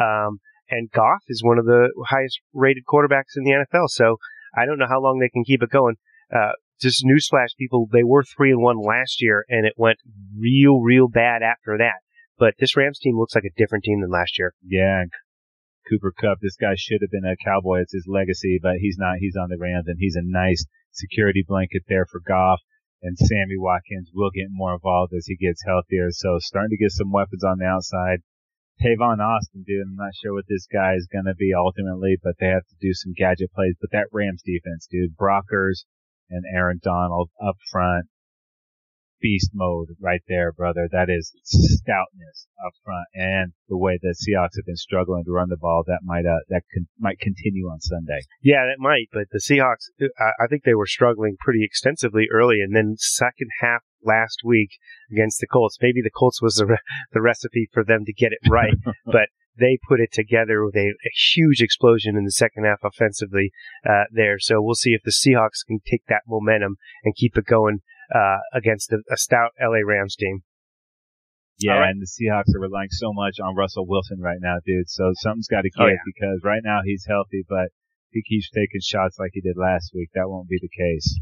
Um, 0.00 0.38
and 0.68 0.90
Goff 0.90 1.22
is 1.28 1.42
one 1.42 1.58
of 1.58 1.66
the 1.66 1.88
highest 2.08 2.40
rated 2.52 2.84
quarterbacks 2.86 3.36
in 3.36 3.44
the 3.44 3.52
NFL. 3.52 3.88
So 3.88 4.16
I 4.56 4.64
don't 4.64 4.78
know 4.78 4.88
how 4.88 5.00
long 5.00 5.18
they 5.18 5.28
can 5.28 5.44
keep 5.44 5.62
it 5.62 5.70
going. 5.70 5.96
Uh, 6.34 6.52
just 6.80 7.04
newsflash, 7.04 7.54
people, 7.58 7.88
they 7.92 8.02
were 8.02 8.24
three 8.24 8.50
and 8.50 8.62
one 8.62 8.78
last 8.80 9.22
year, 9.22 9.44
and 9.48 9.66
it 9.66 9.74
went 9.76 9.98
real, 10.36 10.80
real 10.80 11.08
bad 11.08 11.42
after 11.42 11.76
that. 11.78 12.00
But 12.38 12.54
this 12.58 12.76
Rams 12.76 12.98
team 12.98 13.18
looks 13.18 13.34
like 13.34 13.44
a 13.44 13.54
different 13.56 13.84
team 13.84 14.00
than 14.00 14.10
last 14.10 14.38
year. 14.38 14.54
Yeah. 14.66 15.04
Cooper 15.88 16.12
Kupp. 16.18 16.38
this 16.40 16.56
guy 16.56 16.74
should 16.76 17.02
have 17.02 17.10
been 17.10 17.28
a 17.28 17.36
Cowboy. 17.44 17.80
It's 17.82 17.92
his 17.92 18.06
legacy, 18.08 18.58
but 18.60 18.76
he's 18.78 18.96
not. 18.98 19.16
He's 19.18 19.36
on 19.36 19.48
the 19.48 19.58
Rams, 19.58 19.86
and 19.88 19.96
he's 19.98 20.16
a 20.16 20.24
nice 20.24 20.64
security 20.90 21.44
blanket 21.46 21.82
there 21.88 22.06
for 22.06 22.20
Goff. 22.26 22.60
And 23.02 23.18
Sammy 23.18 23.58
Watkins 23.58 24.10
will 24.14 24.30
get 24.30 24.46
more 24.48 24.74
involved 24.74 25.12
as 25.12 25.26
he 25.26 25.36
gets 25.36 25.64
healthier. 25.66 26.10
So 26.12 26.38
starting 26.38 26.70
to 26.70 26.82
get 26.82 26.92
some 26.92 27.10
weapons 27.10 27.42
on 27.42 27.58
the 27.58 27.66
outside. 27.66 28.22
Tavon 28.80 29.18
Austin, 29.18 29.64
dude, 29.66 29.86
I'm 29.86 29.96
not 29.96 30.14
sure 30.14 30.34
what 30.34 30.46
this 30.48 30.66
guy 30.66 30.94
is 30.94 31.08
going 31.12 31.26
to 31.26 31.34
be 31.34 31.52
ultimately, 31.52 32.16
but 32.22 32.34
they 32.38 32.46
have 32.46 32.66
to 32.66 32.76
do 32.80 32.94
some 32.94 33.12
gadget 33.12 33.52
plays. 33.52 33.74
But 33.80 33.90
that 33.90 34.08
Rams 34.12 34.42
defense, 34.42 34.86
dude, 34.90 35.16
Brockers 35.16 35.84
and 36.30 36.44
Aaron 36.54 36.80
Donald 36.82 37.30
up 37.40 37.56
front, 37.70 38.06
beast 39.22 39.50
mode 39.54 39.88
right 40.00 40.20
there, 40.28 40.52
brother. 40.52 40.88
That 40.90 41.08
is 41.08 41.32
stoutness 41.44 42.48
up 42.66 42.72
front, 42.84 43.06
and 43.14 43.52
the 43.68 43.78
way 43.78 43.98
the 44.02 44.14
Seahawks 44.14 44.56
have 44.56 44.66
been 44.66 44.76
struggling 44.76 45.24
to 45.24 45.30
run 45.30 45.48
the 45.48 45.56
ball, 45.56 45.84
that 45.86 46.00
might 46.04 46.26
uh, 46.26 46.42
that 46.48 46.62
con- 46.74 46.88
might 46.98 47.20
continue 47.20 47.66
on 47.66 47.80
Sunday. 47.80 48.20
Yeah, 48.42 48.66
that 48.66 48.78
might. 48.78 49.06
But 49.12 49.28
the 49.30 49.38
Seahawks, 49.40 49.88
I 50.18 50.46
think 50.48 50.64
they 50.64 50.74
were 50.74 50.86
struggling 50.86 51.36
pretty 51.40 51.64
extensively 51.64 52.26
early, 52.32 52.60
and 52.60 52.74
then 52.74 52.96
second 52.98 53.48
half 53.60 53.82
last 54.04 54.40
week 54.44 54.70
against 55.10 55.40
the 55.40 55.46
Colts. 55.46 55.78
Maybe 55.80 56.02
the 56.02 56.10
Colts 56.10 56.42
was 56.42 56.56
the, 56.56 56.66
re- 56.66 56.78
the 57.12 57.22
recipe 57.22 57.68
for 57.72 57.84
them 57.84 58.04
to 58.04 58.12
get 58.12 58.32
it 58.32 58.50
right, 58.50 58.74
but 59.06 59.28
they 59.58 59.78
put 59.86 60.00
it 60.00 60.12
together 60.12 60.64
with 60.64 60.76
a, 60.76 60.88
a, 60.88 61.12
huge 61.34 61.60
explosion 61.60 62.16
in 62.16 62.24
the 62.24 62.32
second 62.32 62.64
half 62.64 62.80
offensively 62.82 63.52
uh, 63.86 64.04
there. 64.10 64.38
So 64.38 64.62
we'll 64.62 64.74
see 64.74 64.90
if 64.90 65.02
the 65.04 65.10
Seahawks 65.10 65.66
can 65.66 65.80
take 65.88 66.04
that 66.08 66.22
momentum 66.26 66.76
and 67.04 67.14
keep 67.14 67.36
it 67.36 67.44
going 67.44 67.80
uh, 68.14 68.38
against 68.52 68.92
a, 68.92 68.98
a, 69.10 69.16
stout 69.16 69.50
LA 69.60 69.80
Rams 69.84 70.16
team. 70.16 70.42
Yeah, 71.58 71.78
right. 71.78 71.90
and 71.90 72.02
the 72.02 72.06
Seahawks 72.06 72.54
are 72.56 72.60
relying 72.60 72.90
so 72.90 73.12
much 73.12 73.36
on 73.42 73.54
Russell 73.54 73.86
Wilson 73.86 74.20
right 74.20 74.38
now, 74.40 74.56
dude. 74.66 74.88
So 74.88 75.12
something's 75.14 75.48
got 75.48 75.62
to 75.62 75.70
give 75.70 75.84
oh, 75.84 75.88
yeah. 75.88 76.04
because 76.04 76.40
right 76.42 76.62
now 76.64 76.80
he's 76.84 77.06
healthy, 77.06 77.44
but 77.48 77.68
he 78.10 78.22
keeps 78.22 78.50
taking 78.50 78.80
shots 78.82 79.18
like 79.18 79.30
he 79.32 79.40
did 79.40 79.56
last 79.56 79.92
week. 79.94 80.10
That 80.14 80.28
won't 80.28 80.48
be 80.48 80.58
the 80.60 80.68
case. 80.68 81.18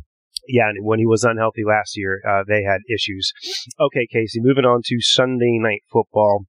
Yeah, 0.48 0.70
and 0.70 0.84
when 0.84 0.98
he 0.98 1.06
was 1.06 1.24
unhealthy 1.24 1.62
last 1.66 1.96
year, 1.96 2.20
uh, 2.26 2.44
they 2.46 2.62
had 2.62 2.80
issues. 2.92 3.32
Okay, 3.78 4.06
Casey, 4.10 4.40
moving 4.40 4.64
on 4.64 4.80
to 4.86 4.96
Sunday 5.00 5.58
night 5.60 5.82
football. 5.92 6.46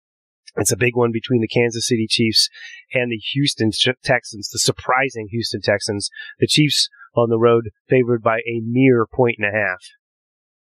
It's 0.56 0.71
a 0.71 0.77
big 0.77 0.95
one 0.95 1.12
between 1.12 1.41
the 1.41 1.47
Kansas 1.47 1.88
City 1.88 2.08
Chiefs 2.10 2.49
and 2.93 3.12
the 3.12 3.21
Houston 3.34 3.71
Texans, 4.04 4.49
the 4.49 4.60
surprising 4.60 5.27
Houston 5.32 5.62
Texans. 5.62 6.10
The 6.39 6.47
Chiefs 6.47 6.89
on 7.15 7.30
the 7.30 7.39
road 7.39 7.69
favored 7.89 8.21
by 8.21 8.38
a 8.39 8.62
mere 8.63 9.06
point 9.06 9.36
and 9.39 9.47
a 9.47 9.58
half. 9.58 9.80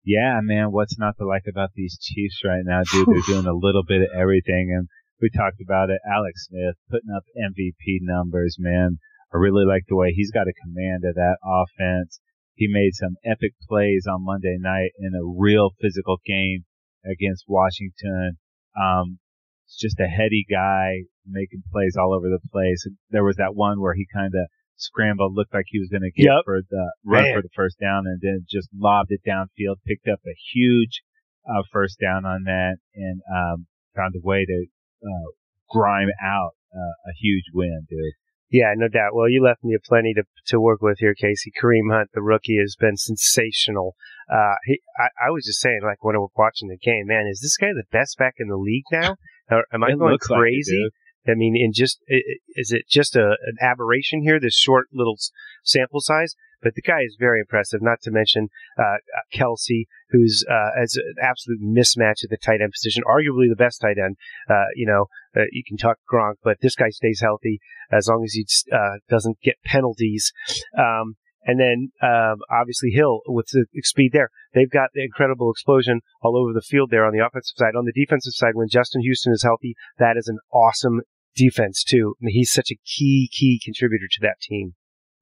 Yeah, 0.07 0.39
man, 0.41 0.71
what's 0.71 0.97
not 0.97 1.17
to 1.17 1.27
like 1.27 1.51
about 1.51 1.71
these 1.75 1.99
Chiefs 1.99 2.39
right 2.45 2.63
now, 2.63 2.79
dude? 2.89 3.07
They're 3.11 3.27
doing 3.35 3.45
a 3.45 3.51
little 3.51 3.83
bit 3.83 4.03
of 4.03 4.07
everything, 4.15 4.71
and 4.71 4.87
we 5.21 5.29
talked 5.29 5.59
about 5.59 5.89
it. 5.89 5.99
Alex 6.07 6.47
Smith 6.47 6.79
putting 6.89 7.11
up 7.11 7.23
MVP 7.35 7.99
numbers, 8.07 8.55
man. 8.57 8.99
I 9.33 9.37
really 9.37 9.65
like 9.65 9.83
the 9.89 9.97
way 9.97 10.13
he's 10.15 10.31
got 10.31 10.47
a 10.47 10.55
command 10.63 11.03
of 11.03 11.15
that 11.15 11.43
offense. 11.43 12.21
He 12.55 12.71
made 12.71 12.95
some 12.95 13.17
epic 13.25 13.51
plays 13.67 14.07
on 14.07 14.23
Monday 14.23 14.55
night 14.57 14.91
in 14.97 15.11
a 15.11 15.27
real 15.27 15.71
physical 15.81 16.21
game 16.25 16.63
against 17.03 17.43
Washington. 17.45 18.39
Um, 18.79 19.19
it's 19.65 19.75
just 19.77 19.99
a 19.99 20.07
heady 20.07 20.45
guy, 20.49 21.03
making 21.27 21.63
plays 21.69 21.97
all 21.99 22.13
over 22.15 22.29
the 22.29 22.39
place. 22.49 22.85
And 22.85 22.95
there 23.09 23.25
was 23.25 23.35
that 23.35 23.55
one 23.55 23.81
where 23.81 23.93
he 23.93 24.07
kind 24.15 24.31
of 24.33 24.47
scrambled, 24.77 25.33
looked 25.35 25.53
like 25.53 25.65
he 25.67 25.79
was 25.79 25.89
going 25.89 26.03
to 26.03 26.11
get 26.11 26.31
Yep. 26.31 26.41
for 26.45 26.61
the 26.69 26.91
run 27.05 27.23
Man. 27.23 27.35
for 27.35 27.41
the 27.41 27.49
first 27.55 27.79
down, 27.79 28.05
and 28.07 28.19
then 28.21 28.45
just 28.49 28.69
lobbed 28.77 29.11
it 29.11 29.21
downfield, 29.27 29.77
picked 29.85 30.07
up 30.07 30.19
a 30.25 30.35
huge 30.53 31.01
uh, 31.49 31.63
first 31.71 31.99
down 31.99 32.25
on 32.25 32.43
that, 32.45 32.77
and 32.95 33.21
um, 33.33 33.67
found 33.95 34.13
a 34.15 34.21
way 34.25 34.45
to 34.45 34.65
uh, 35.03 35.31
grime 35.69 36.09
out 36.23 36.51
uh, 36.73 36.95
a 37.09 37.13
huge 37.19 37.45
win, 37.53 37.85
dude. 37.89 38.13
Yeah, 38.49 38.73
no 38.77 38.87
doubt. 38.87 39.13
Well, 39.13 39.27
you 39.27 39.43
left 39.43 39.61
me 39.63 39.75
a 39.75 39.79
plenty 39.85 40.13
to 40.13 40.23
to 40.47 40.61
work 40.61 40.81
with 40.81 40.99
here, 40.99 41.13
Casey. 41.13 41.51
Kareem 41.51 41.91
Hunt, 41.91 42.11
the 42.13 42.21
rookie, 42.21 42.57
has 42.61 42.77
been 42.79 42.95
sensational. 42.95 43.95
Uh, 44.31 44.55
he, 44.63 44.79
I, 44.97 45.27
I 45.27 45.31
was 45.31 45.45
just 45.45 45.59
saying, 45.59 45.81
like 45.83 46.01
when 46.03 46.15
I 46.15 46.19
was 46.19 46.31
watching 46.37 46.69
the 46.69 46.77
game, 46.77 47.07
man, 47.07 47.27
is 47.29 47.41
this 47.41 47.57
guy 47.57 47.73
the 47.73 47.83
best 47.91 48.17
back 48.17 48.35
in 48.39 48.47
the 48.47 48.55
league 48.57 48.85
now? 48.91 49.15
Or 49.51 49.65
am 49.73 49.83
I 49.83 49.89
It 49.91 49.99
going 49.99 50.11
looks 50.13 50.29
like 50.29 50.37
it, 50.37 50.41
crazy? 50.41 50.89
I 51.27 51.35
mean, 51.35 51.55
in 51.57 51.73
just 51.73 51.99
is 52.07 52.71
it 52.71 52.87
just 52.89 53.15
a 53.15 53.35
an 53.45 53.57
aberration 53.61 54.21
here? 54.21 54.39
This 54.39 54.55
short 54.55 54.87
little 54.93 55.17
sample 55.63 56.01
size, 56.01 56.35
but 56.61 56.75
the 56.75 56.81
guy 56.81 57.01
is 57.01 57.17
very 57.19 57.39
impressive. 57.39 57.81
Not 57.81 58.01
to 58.01 58.11
mention 58.11 58.49
uh, 58.77 58.83
uh, 58.83 58.97
Kelce, 59.33 59.85
who's 60.09 60.43
uh, 60.49 60.81
as 60.81 60.95
an 60.95 61.15
absolute 61.21 61.61
mismatch 61.61 62.23
at 62.23 62.29
the 62.29 62.37
tight 62.37 62.61
end 62.61 62.71
position, 62.71 63.03
arguably 63.07 63.49
the 63.49 63.55
best 63.57 63.81
tight 63.81 63.97
end. 63.97 64.17
Uh, 64.49 64.65
you 64.75 64.85
know, 64.85 65.05
uh, 65.35 65.45
you 65.51 65.63
can 65.67 65.77
talk 65.77 65.97
Gronk, 66.11 66.35
but 66.43 66.57
this 66.61 66.75
guy 66.75 66.89
stays 66.89 67.21
healthy 67.21 67.59
as 67.91 68.07
long 68.07 68.23
as 68.23 68.33
he 68.33 68.45
uh, 68.73 68.97
doesn't 69.09 69.39
get 69.41 69.55
penalties. 69.65 70.31
Um, 70.77 71.15
and 71.47 71.59
then 71.59 71.91
um, 72.03 72.39
obviously 72.51 72.89
Hill 72.89 73.21
with 73.25 73.47
the 73.53 73.65
speed 73.83 74.11
there. 74.11 74.29
They've 74.53 74.69
got 74.69 74.89
the 74.93 75.03
incredible 75.03 75.49
explosion 75.49 76.01
all 76.21 76.37
over 76.37 76.51
the 76.51 76.61
field 76.61 76.89
there 76.91 77.05
on 77.05 77.13
the 77.13 77.25
offensive 77.25 77.55
side. 77.55 77.75
On 77.77 77.85
the 77.85 77.93
defensive 77.93 78.33
side, 78.33 78.55
when 78.55 78.67
Justin 78.67 79.01
Houston 79.01 79.31
is 79.31 79.43
healthy, 79.43 79.75
that 79.97 80.17
is 80.17 80.27
an 80.27 80.39
awesome 80.51 81.01
defense 81.37 81.83
too. 81.83 82.15
I 82.17 82.25
mean, 82.25 82.33
he's 82.33 82.51
such 82.51 82.71
a 82.71 82.81
key, 82.83 83.29
key 83.31 83.61
contributor 83.63 84.07
to 84.09 84.21
that 84.21 84.41
team. 84.41 84.73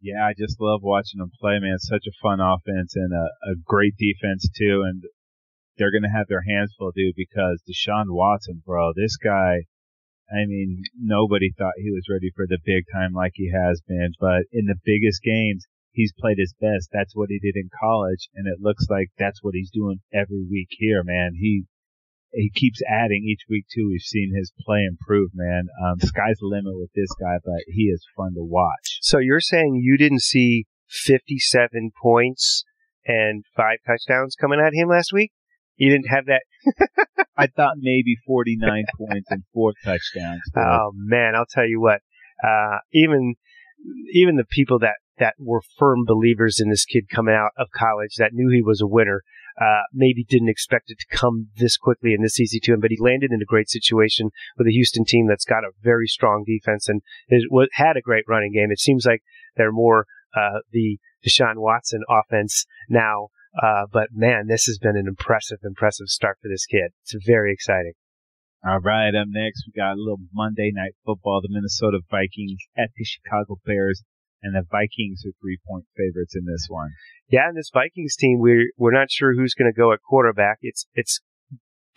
Yeah, 0.01 0.25
I 0.25 0.33
just 0.37 0.59
love 0.59 0.81
watching 0.83 1.19
them 1.19 1.31
play, 1.39 1.59
man. 1.59 1.79
Such 1.79 2.05
a 2.07 2.17
fun 2.21 2.39
offense 2.39 2.95
and 2.95 3.11
a, 3.13 3.27
a 3.51 3.55
great 3.63 3.95
defense 3.97 4.47
too. 4.55 4.83
And 4.85 5.03
they're 5.77 5.91
gonna 5.91 6.15
have 6.15 6.27
their 6.27 6.43
hands 6.47 6.73
full, 6.77 6.91
dude, 6.95 7.15
because 7.15 7.61
Deshaun 7.67 8.05
Watson, 8.09 8.63
bro, 8.65 8.93
this 8.95 9.17
guy. 9.17 9.67
I 10.31 10.47
mean, 10.47 10.81
nobody 10.97 11.51
thought 11.55 11.77
he 11.77 11.91
was 11.91 12.09
ready 12.09 12.31
for 12.35 12.47
the 12.47 12.57
big 12.65 12.85
time 12.91 13.13
like 13.13 13.33
he 13.35 13.51
has 13.53 13.79
been, 13.87 14.13
but 14.19 14.49
in 14.51 14.65
the 14.65 14.81
biggest 14.83 15.21
games, 15.21 15.67
he's 15.91 16.13
played 16.17 16.37
his 16.39 16.55
best. 16.59 16.89
That's 16.91 17.15
what 17.15 17.29
he 17.29 17.37
did 17.37 17.55
in 17.55 17.69
college, 17.79 18.27
and 18.33 18.47
it 18.47 18.59
looks 18.59 18.87
like 18.89 19.09
that's 19.19 19.43
what 19.43 19.53
he's 19.53 19.69
doing 19.69 20.01
every 20.11 20.43
week 20.49 20.69
here, 20.71 21.03
man. 21.03 21.33
He 21.35 21.65
he 22.35 22.51
keeps 22.53 22.81
adding 22.89 23.25
each 23.25 23.43
week 23.49 23.65
too. 23.73 23.87
We've 23.89 24.01
seen 24.01 24.33
his 24.35 24.51
play 24.65 24.83
improve, 24.87 25.31
man. 25.33 25.67
Um, 25.83 25.99
sky's 25.99 26.37
the 26.39 26.47
limit 26.47 26.73
with 26.75 26.91
this 26.93 27.09
guy, 27.19 27.37
but 27.43 27.63
he 27.67 27.83
is 27.83 28.05
fun 28.15 28.33
to 28.35 28.43
watch. 28.43 28.99
So 29.01 29.19
you're 29.19 29.39
saying 29.39 29.81
you 29.81 29.97
didn't 29.97 30.21
see 30.21 30.65
57 30.89 31.91
points 32.01 32.63
and 33.05 33.45
five 33.55 33.77
touchdowns 33.85 34.35
coming 34.35 34.59
at 34.59 34.73
him 34.73 34.89
last 34.89 35.13
week? 35.13 35.31
You 35.77 35.91
didn't 35.91 36.09
have 36.09 36.25
that. 36.25 36.43
I 37.37 37.47
thought 37.47 37.75
maybe 37.77 38.15
49 38.25 38.85
points 38.97 39.27
and 39.29 39.43
four 39.53 39.73
touchdowns. 39.83 40.41
Oh 40.55 40.91
man, 40.93 41.35
I'll 41.35 41.45
tell 41.49 41.67
you 41.67 41.81
what. 41.81 42.01
Uh, 42.43 42.79
even 42.93 43.35
even 44.13 44.35
the 44.35 44.45
people 44.45 44.79
that 44.79 44.95
that 45.17 45.35
were 45.39 45.61
firm 45.77 46.03
believers 46.05 46.59
in 46.59 46.69
this 46.69 46.85
kid 46.85 47.05
coming 47.09 47.35
out 47.35 47.51
of 47.57 47.67
college 47.75 48.15
that 48.17 48.33
knew 48.33 48.49
he 48.49 48.61
was 48.61 48.81
a 48.81 48.87
winner, 48.87 49.21
uh, 49.59 49.83
maybe 49.93 50.23
didn't 50.23 50.49
expect 50.49 50.91
it 50.91 50.97
to 50.99 51.17
come 51.17 51.47
this 51.57 51.77
quickly 51.77 52.13
and 52.13 52.23
this 52.23 52.39
easy 52.39 52.59
to 52.61 52.73
him. 52.73 52.79
But 52.79 52.91
he 52.91 52.97
landed 52.99 53.31
in 53.31 53.41
a 53.41 53.45
great 53.45 53.69
situation 53.69 54.31
with 54.57 54.67
a 54.67 54.71
Houston 54.71 55.05
team 55.05 55.27
that's 55.27 55.45
got 55.45 55.63
a 55.63 55.71
very 55.81 56.07
strong 56.07 56.43
defense 56.45 56.89
and 56.89 57.01
is, 57.29 57.45
had 57.73 57.97
a 57.97 58.01
great 58.01 58.25
running 58.27 58.53
game. 58.53 58.71
It 58.71 58.79
seems 58.79 59.05
like 59.05 59.21
they're 59.55 59.71
more 59.71 60.05
uh, 60.35 60.59
the 60.71 60.99
Deshaun 61.25 61.57
Watson 61.57 62.01
offense 62.09 62.65
now. 62.89 63.29
Uh, 63.61 63.85
but 63.91 64.09
man, 64.11 64.47
this 64.47 64.65
has 64.65 64.77
been 64.77 64.97
an 64.97 65.07
impressive, 65.07 65.59
impressive 65.63 66.07
start 66.07 66.37
for 66.41 66.49
this 66.49 66.65
kid. 66.65 66.91
It's 67.03 67.15
very 67.25 67.53
exciting. 67.53 67.93
All 68.67 68.79
right, 68.79 69.13
up 69.13 69.27
next 69.29 69.63
we 69.67 69.79
got 69.79 69.93
a 69.93 70.01
little 70.01 70.19
Monday 70.33 70.71
night 70.73 70.95
football. 71.05 71.39
The 71.39 71.49
Minnesota 71.51 71.99
Vikings 72.09 72.57
at 72.75 72.89
the 72.97 73.05
Chicago 73.05 73.59
Bears, 73.63 74.03
and 74.45 74.53
the 74.55 74.63
Vikings 74.69 75.23
are 75.25 75.33
three 75.41 75.57
point 75.67 75.85
favorites 75.97 76.35
in 76.35 76.45
this 76.45 76.67
one. 76.69 76.91
Yeah, 77.27 77.49
and 77.49 77.57
this 77.57 77.71
Vikings 77.73 78.15
team, 78.15 78.37
we're 78.39 78.69
we're 78.77 78.93
not 78.93 79.09
sure 79.09 79.33
who's 79.33 79.55
going 79.55 79.71
to 79.71 79.75
go 79.77 79.91
at 79.91 79.99
quarterback. 80.07 80.59
It's 80.61 80.85
it's 80.93 81.19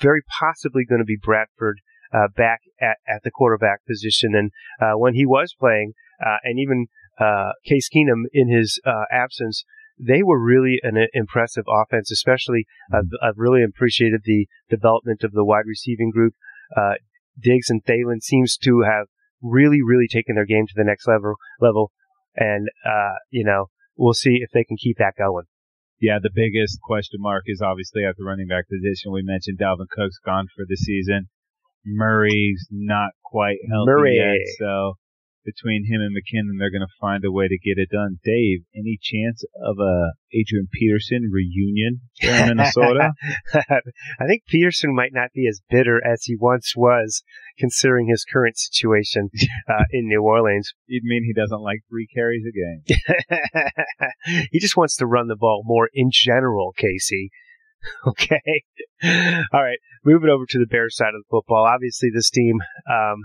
very 0.00 0.22
possibly 0.40 0.84
going 0.88 1.00
to 1.00 1.04
be 1.04 1.18
Bradford 1.20 1.80
uh, 2.12 2.28
back 2.34 2.60
at, 2.80 2.96
at 3.06 3.22
the 3.22 3.30
quarterback 3.30 3.84
position. 3.86 4.34
And 4.34 4.50
uh, 4.80 4.96
when 4.96 5.14
he 5.14 5.26
was 5.26 5.54
playing, 5.58 5.92
uh, 6.24 6.38
and 6.44 6.58
even 6.58 6.86
uh, 7.20 7.52
Case 7.66 7.88
Keenum 7.94 8.24
in 8.32 8.48
his 8.48 8.80
uh, 8.86 9.04
absence, 9.12 9.64
they 9.98 10.22
were 10.22 10.40
really 10.42 10.78
an 10.82 11.06
impressive 11.12 11.64
offense. 11.68 12.10
Especially, 12.10 12.66
I've, 12.92 13.10
I've 13.22 13.38
really 13.38 13.62
appreciated 13.62 14.22
the 14.24 14.46
development 14.70 15.22
of 15.24 15.32
the 15.32 15.44
wide 15.44 15.66
receiving 15.66 16.10
group. 16.10 16.34
Uh, 16.74 16.94
Diggs 17.38 17.70
and 17.70 17.84
Thielen 17.84 18.22
seems 18.22 18.56
to 18.58 18.82
have 18.82 19.06
really, 19.42 19.78
really 19.84 20.08
taken 20.08 20.34
their 20.34 20.46
game 20.46 20.66
to 20.66 20.74
the 20.74 20.84
next 20.84 21.06
level. 21.06 21.36
Level, 21.60 21.92
and 22.38 22.68
uh, 22.86 23.16
you 23.30 23.44
know, 23.44 23.66
we'll 23.96 24.14
see 24.14 24.38
if 24.40 24.50
they 24.52 24.64
can 24.64 24.76
keep 24.76 24.98
that 24.98 25.14
going. 25.18 25.44
Yeah, 26.00 26.18
the 26.22 26.30
biggest 26.32 26.78
question 26.80 27.18
mark 27.20 27.44
is 27.46 27.60
obviously 27.60 28.04
at 28.04 28.16
the 28.16 28.24
running 28.24 28.46
back 28.46 28.66
position. 28.68 29.10
We 29.12 29.22
mentioned 29.22 29.58
Dalvin 29.58 29.90
Cook's 29.90 30.18
gone 30.24 30.46
for 30.54 30.64
the 30.68 30.76
season. 30.76 31.28
Murray's 31.84 32.66
not 32.70 33.10
quite 33.24 33.58
healthy 33.68 33.86
Murray. 33.86 34.16
yet, 34.16 34.54
so 34.58 34.94
between 35.48 35.86
him 35.88 36.00
and 36.02 36.12
McKinnon, 36.12 36.58
they're 36.58 36.70
going 36.70 36.86
to 36.86 37.00
find 37.00 37.24
a 37.24 37.32
way 37.32 37.48
to 37.48 37.58
get 37.58 37.80
it 37.80 37.88
done. 37.90 38.18
Dave, 38.22 38.64
any 38.76 38.98
chance 39.00 39.44
of 39.64 39.78
a 39.78 40.12
Adrian 40.32 40.68
Peterson 40.70 41.30
reunion 41.32 42.00
there 42.20 42.42
in 42.42 42.56
Minnesota? 42.56 43.12
I 43.54 44.26
think 44.26 44.44
Peterson 44.46 44.94
might 44.94 45.12
not 45.12 45.32
be 45.32 45.48
as 45.48 45.62
bitter 45.70 46.04
as 46.04 46.24
he 46.24 46.36
once 46.38 46.74
was, 46.76 47.22
considering 47.58 48.08
his 48.08 48.26
current 48.30 48.58
situation 48.58 49.30
uh, 49.68 49.84
in 49.90 50.06
New 50.08 50.22
Orleans. 50.22 50.72
You'd 50.86 51.04
mean 51.04 51.24
he 51.24 51.32
doesn't 51.32 51.62
like 51.62 51.80
three 51.88 52.06
carries 52.14 52.44
a 52.44 52.52
game. 52.52 54.10
he 54.52 54.58
just 54.58 54.76
wants 54.76 54.96
to 54.96 55.06
run 55.06 55.28
the 55.28 55.36
ball 55.36 55.62
more 55.64 55.88
in 55.94 56.10
general, 56.12 56.74
Casey. 56.76 57.30
Okay. 58.06 58.64
All 59.52 59.62
right. 59.62 59.78
Moving 60.04 60.30
over 60.30 60.44
to 60.48 60.58
the 60.58 60.66
Bears 60.66 60.96
side 60.96 61.14
of 61.14 61.22
the 61.22 61.30
football. 61.30 61.64
Obviously, 61.64 62.10
this 62.12 62.30
team, 62.30 62.58
um, 62.90 63.22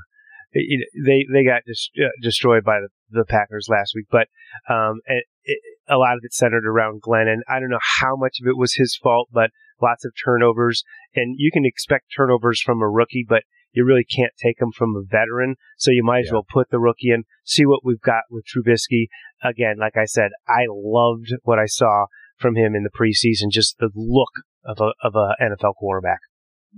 it, 0.62 0.88
they 1.06 1.26
they 1.32 1.44
got 1.46 1.64
dis- 1.66 1.90
uh, 2.00 2.10
destroyed 2.22 2.64
by 2.64 2.80
the, 2.80 2.90
the 3.10 3.26
Packers 3.26 3.68
last 3.70 3.94
week, 3.96 4.06
but 4.12 4.28
um, 4.70 5.00
it, 5.06 5.26
it, 5.44 5.60
a 5.90 5.98
lot 5.98 6.14
of 6.14 6.22
it 6.24 6.34
centered 6.34 6.66
around 6.66 7.02
Glennon. 7.02 7.40
I 7.48 7.60
don't 7.60 7.70
know 7.70 7.80
how 8.02 8.16
much 8.16 8.38
of 8.42 8.48
it 8.48 8.58
was 8.58 8.76
his 8.76 8.96
fault, 9.02 9.30
but 9.32 9.52
lots 9.82 10.06
of 10.06 10.14
turnovers, 10.24 10.84
and 11.16 11.36
you 11.38 11.52
can 11.52 11.66
expect 11.66 12.06
turnovers 12.16 12.62
from 12.62 12.82
a 12.82 12.90
rookie, 12.90 13.26
but 13.28 13.44
you 13.74 13.84
really 13.84 14.06
can't 14.06 14.32
take 14.42 14.60
them 14.60 14.72
from 14.72 14.96
a 14.96 15.02
veteran. 15.04 15.56
So 15.78 15.92
you 15.92 16.04
might 16.04 16.20
as 16.20 16.26
Yeah. 16.28 16.34
well 16.34 16.46
put 16.48 16.70
the 16.70 16.80
rookie 16.80 17.10
in, 17.10 17.24
see 17.44 17.66
what 17.66 17.84
we've 17.84 18.00
got 18.00 18.24
with 18.30 18.46
Trubisky. 18.46 19.08
Again, 19.44 19.78
like 19.80 19.98
I 19.98 20.06
said, 20.06 20.30
I 20.48 20.66
loved 20.70 21.34
what 21.42 21.60
I 21.60 21.66
saw 21.66 22.06
from 22.38 22.56
him 22.56 22.76
in 22.76 22.84
the 22.84 22.90
preseason, 22.90 23.50
just 23.50 23.78
the 23.80 23.90
look 23.96 24.30
of 24.64 24.80
a 24.80 24.94
of 25.06 25.16
a 25.16 25.36
NFL 25.42 25.74
quarterback. 25.76 26.20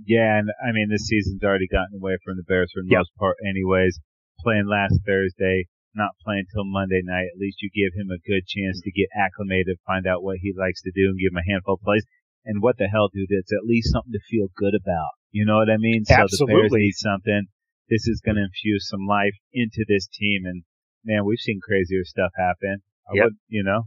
Yeah, 0.04 0.38
and 0.38 0.50
I 0.60 0.72
mean, 0.72 0.88
this 0.90 1.06
season's 1.06 1.42
already 1.42 1.68
gotten 1.68 1.96
away 1.96 2.18
from 2.24 2.36
the 2.36 2.44
Bears 2.44 2.70
for 2.74 2.82
the 2.82 2.90
Yep. 2.90 2.98
most 3.00 3.14
part, 3.16 3.36
anyways. 3.46 3.98
Playing 4.40 4.66
last 4.66 5.00
Thursday, 5.06 5.64
not 5.94 6.12
playing 6.22 6.44
till 6.52 6.64
Monday 6.64 7.00
night. 7.02 7.32
At 7.32 7.40
least 7.40 7.62
you 7.62 7.70
give 7.72 7.94
him 7.96 8.10
a 8.10 8.18
good 8.18 8.44
chance 8.46 8.80
to 8.82 8.90
get 8.92 9.08
acclimated, 9.16 9.78
find 9.86 10.06
out 10.06 10.22
what 10.22 10.38
he 10.38 10.52
likes 10.52 10.82
to 10.82 10.92
do, 10.94 11.08
and 11.08 11.18
give 11.18 11.32
him 11.32 11.38
a 11.40 11.50
handful 11.50 11.74
of 11.74 11.80
plays. 11.80 12.04
And 12.44 12.60
what 12.62 12.76
the 12.76 12.88
hell, 12.88 13.08
dude? 13.08 13.26
It's 13.30 13.52
at 13.52 13.64
least 13.64 13.90
something 13.90 14.12
to 14.12 14.20
feel 14.28 14.48
good 14.54 14.74
about. 14.74 15.16
You 15.32 15.46
know 15.46 15.56
what 15.56 15.70
I 15.70 15.78
mean? 15.78 16.04
So 16.04 16.14
the 16.28 16.46
Bears 16.46 16.72
need 16.72 16.94
something. 16.94 17.46
This 17.88 18.06
is 18.06 18.20
going 18.20 18.36
to 18.36 18.44
infuse 18.44 18.88
some 18.88 19.06
life 19.06 19.34
into 19.52 19.84
this 19.88 20.06
team, 20.08 20.44
and 20.44 20.62
man, 21.04 21.24
we've 21.24 21.38
seen 21.38 21.60
crazier 21.62 22.04
stuff 22.04 22.32
happen. 22.36 22.82
I 23.08 23.14
Yep. 23.14 23.24
would, 23.24 23.36
you 23.48 23.62
know, 23.62 23.84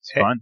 it's 0.00 0.10
Hey, 0.12 0.20
fun. 0.20 0.40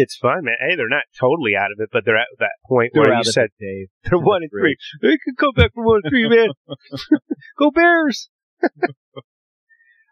It's 0.00 0.16
fun, 0.16 0.44
man. 0.44 0.54
Hey, 0.60 0.76
they're 0.76 0.88
not 0.88 1.02
totally 1.18 1.56
out 1.56 1.72
of 1.72 1.80
it, 1.80 1.88
but 1.92 2.04
they're 2.04 2.16
at 2.16 2.28
that 2.38 2.52
point 2.68 2.92
They're 2.94 3.02
where 3.02 3.16
you 3.16 3.24
said 3.24 3.48
Dave. 3.58 3.88
they're 4.04 4.16
one 4.16 4.42
and 4.42 4.50
three. 4.50 4.76
They 5.02 5.18
can 5.24 5.34
come 5.36 5.50
back 5.56 5.74
from 5.74 5.86
one 5.86 6.02
and 6.04 6.10
three, 6.12 6.28
man. 6.28 6.50
Go 7.58 7.72
Bears! 7.72 8.30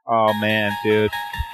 Oh 0.08 0.34
man, 0.40 0.72
dude. 0.82 1.12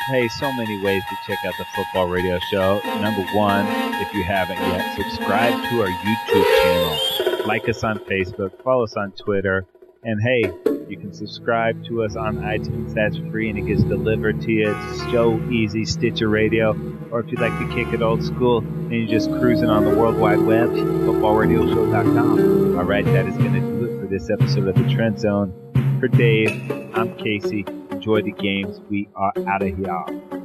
Hey, 0.09 0.29
so 0.29 0.51
many 0.53 0.83
ways 0.83 1.03
to 1.11 1.17
check 1.27 1.45
out 1.45 1.53
the 1.59 1.67
football 1.77 2.09
radio 2.09 2.39
show. 2.51 2.81
Number 3.03 3.23
one, 3.35 3.67
if 4.01 4.15
you 4.15 4.25
haven't 4.25 4.57
yet, 4.57 4.97
subscribe 4.97 5.53
to 5.69 5.83
our 5.83 5.89
YouTube 5.89 6.63
channel. 6.63 7.47
Like 7.47 7.69
us 7.69 7.85
on 7.85 7.99
Facebook, 7.99 8.63
follow 8.63 8.85
us 8.85 8.95
on 8.97 9.13
Twitter, 9.13 9.67
and 10.05 10.19
hey, 10.23 10.72
you 10.89 10.97
can 10.97 11.13
subscribe 11.13 11.85
to 11.87 12.03
us 12.03 12.17
on 12.17 12.39
iTunes. 12.39 12.95
That's 12.95 13.17
free 13.31 13.51
and 13.51 13.59
it 13.59 13.67
gets 13.67 13.83
delivered 13.83 14.41
to 14.43 14.53
you. 14.53 14.75
It's 14.75 15.03
so 15.13 15.39
easy. 15.51 15.85
Stitcher 15.85 16.29
Radio, 16.29 16.71
or 17.11 17.21
if 17.21 17.31
you'd 17.31 17.41
like 17.41 17.57
to 17.59 17.69
kick 17.75 17.93
it 17.93 18.03
old 18.03 18.25
school 18.25 18.59
and 18.59 18.93
you're 18.93 19.09
just 19.09 19.31
cruising 19.31 19.69
on 19.69 19.85
the 19.85 19.91
World 19.91 20.17
Wide 20.17 20.41
Web, 20.41 20.71
footballradioshow.com. 20.71 22.79
All 22.79 22.85
right, 22.85 23.05
that 23.05 23.27
is 23.27 23.37
going 23.37 23.55
to 23.55 23.61
do 23.61 23.85
it 23.85 24.01
for 24.01 24.07
this 24.07 24.31
episode 24.31 24.69
of 24.69 24.75
the 24.75 24.89
Trend 24.93 25.21
Zone. 25.21 25.53
For 26.01 26.09
Dave, 26.09 26.51
I'm 26.95 27.15
Casey. 27.17 27.65
Enjoy 27.91 28.23
the 28.23 28.33
games. 28.33 28.81
We 28.91 29.09
are 29.15 29.33
out 29.47 29.63
of 29.63 29.77
here. 29.77 30.42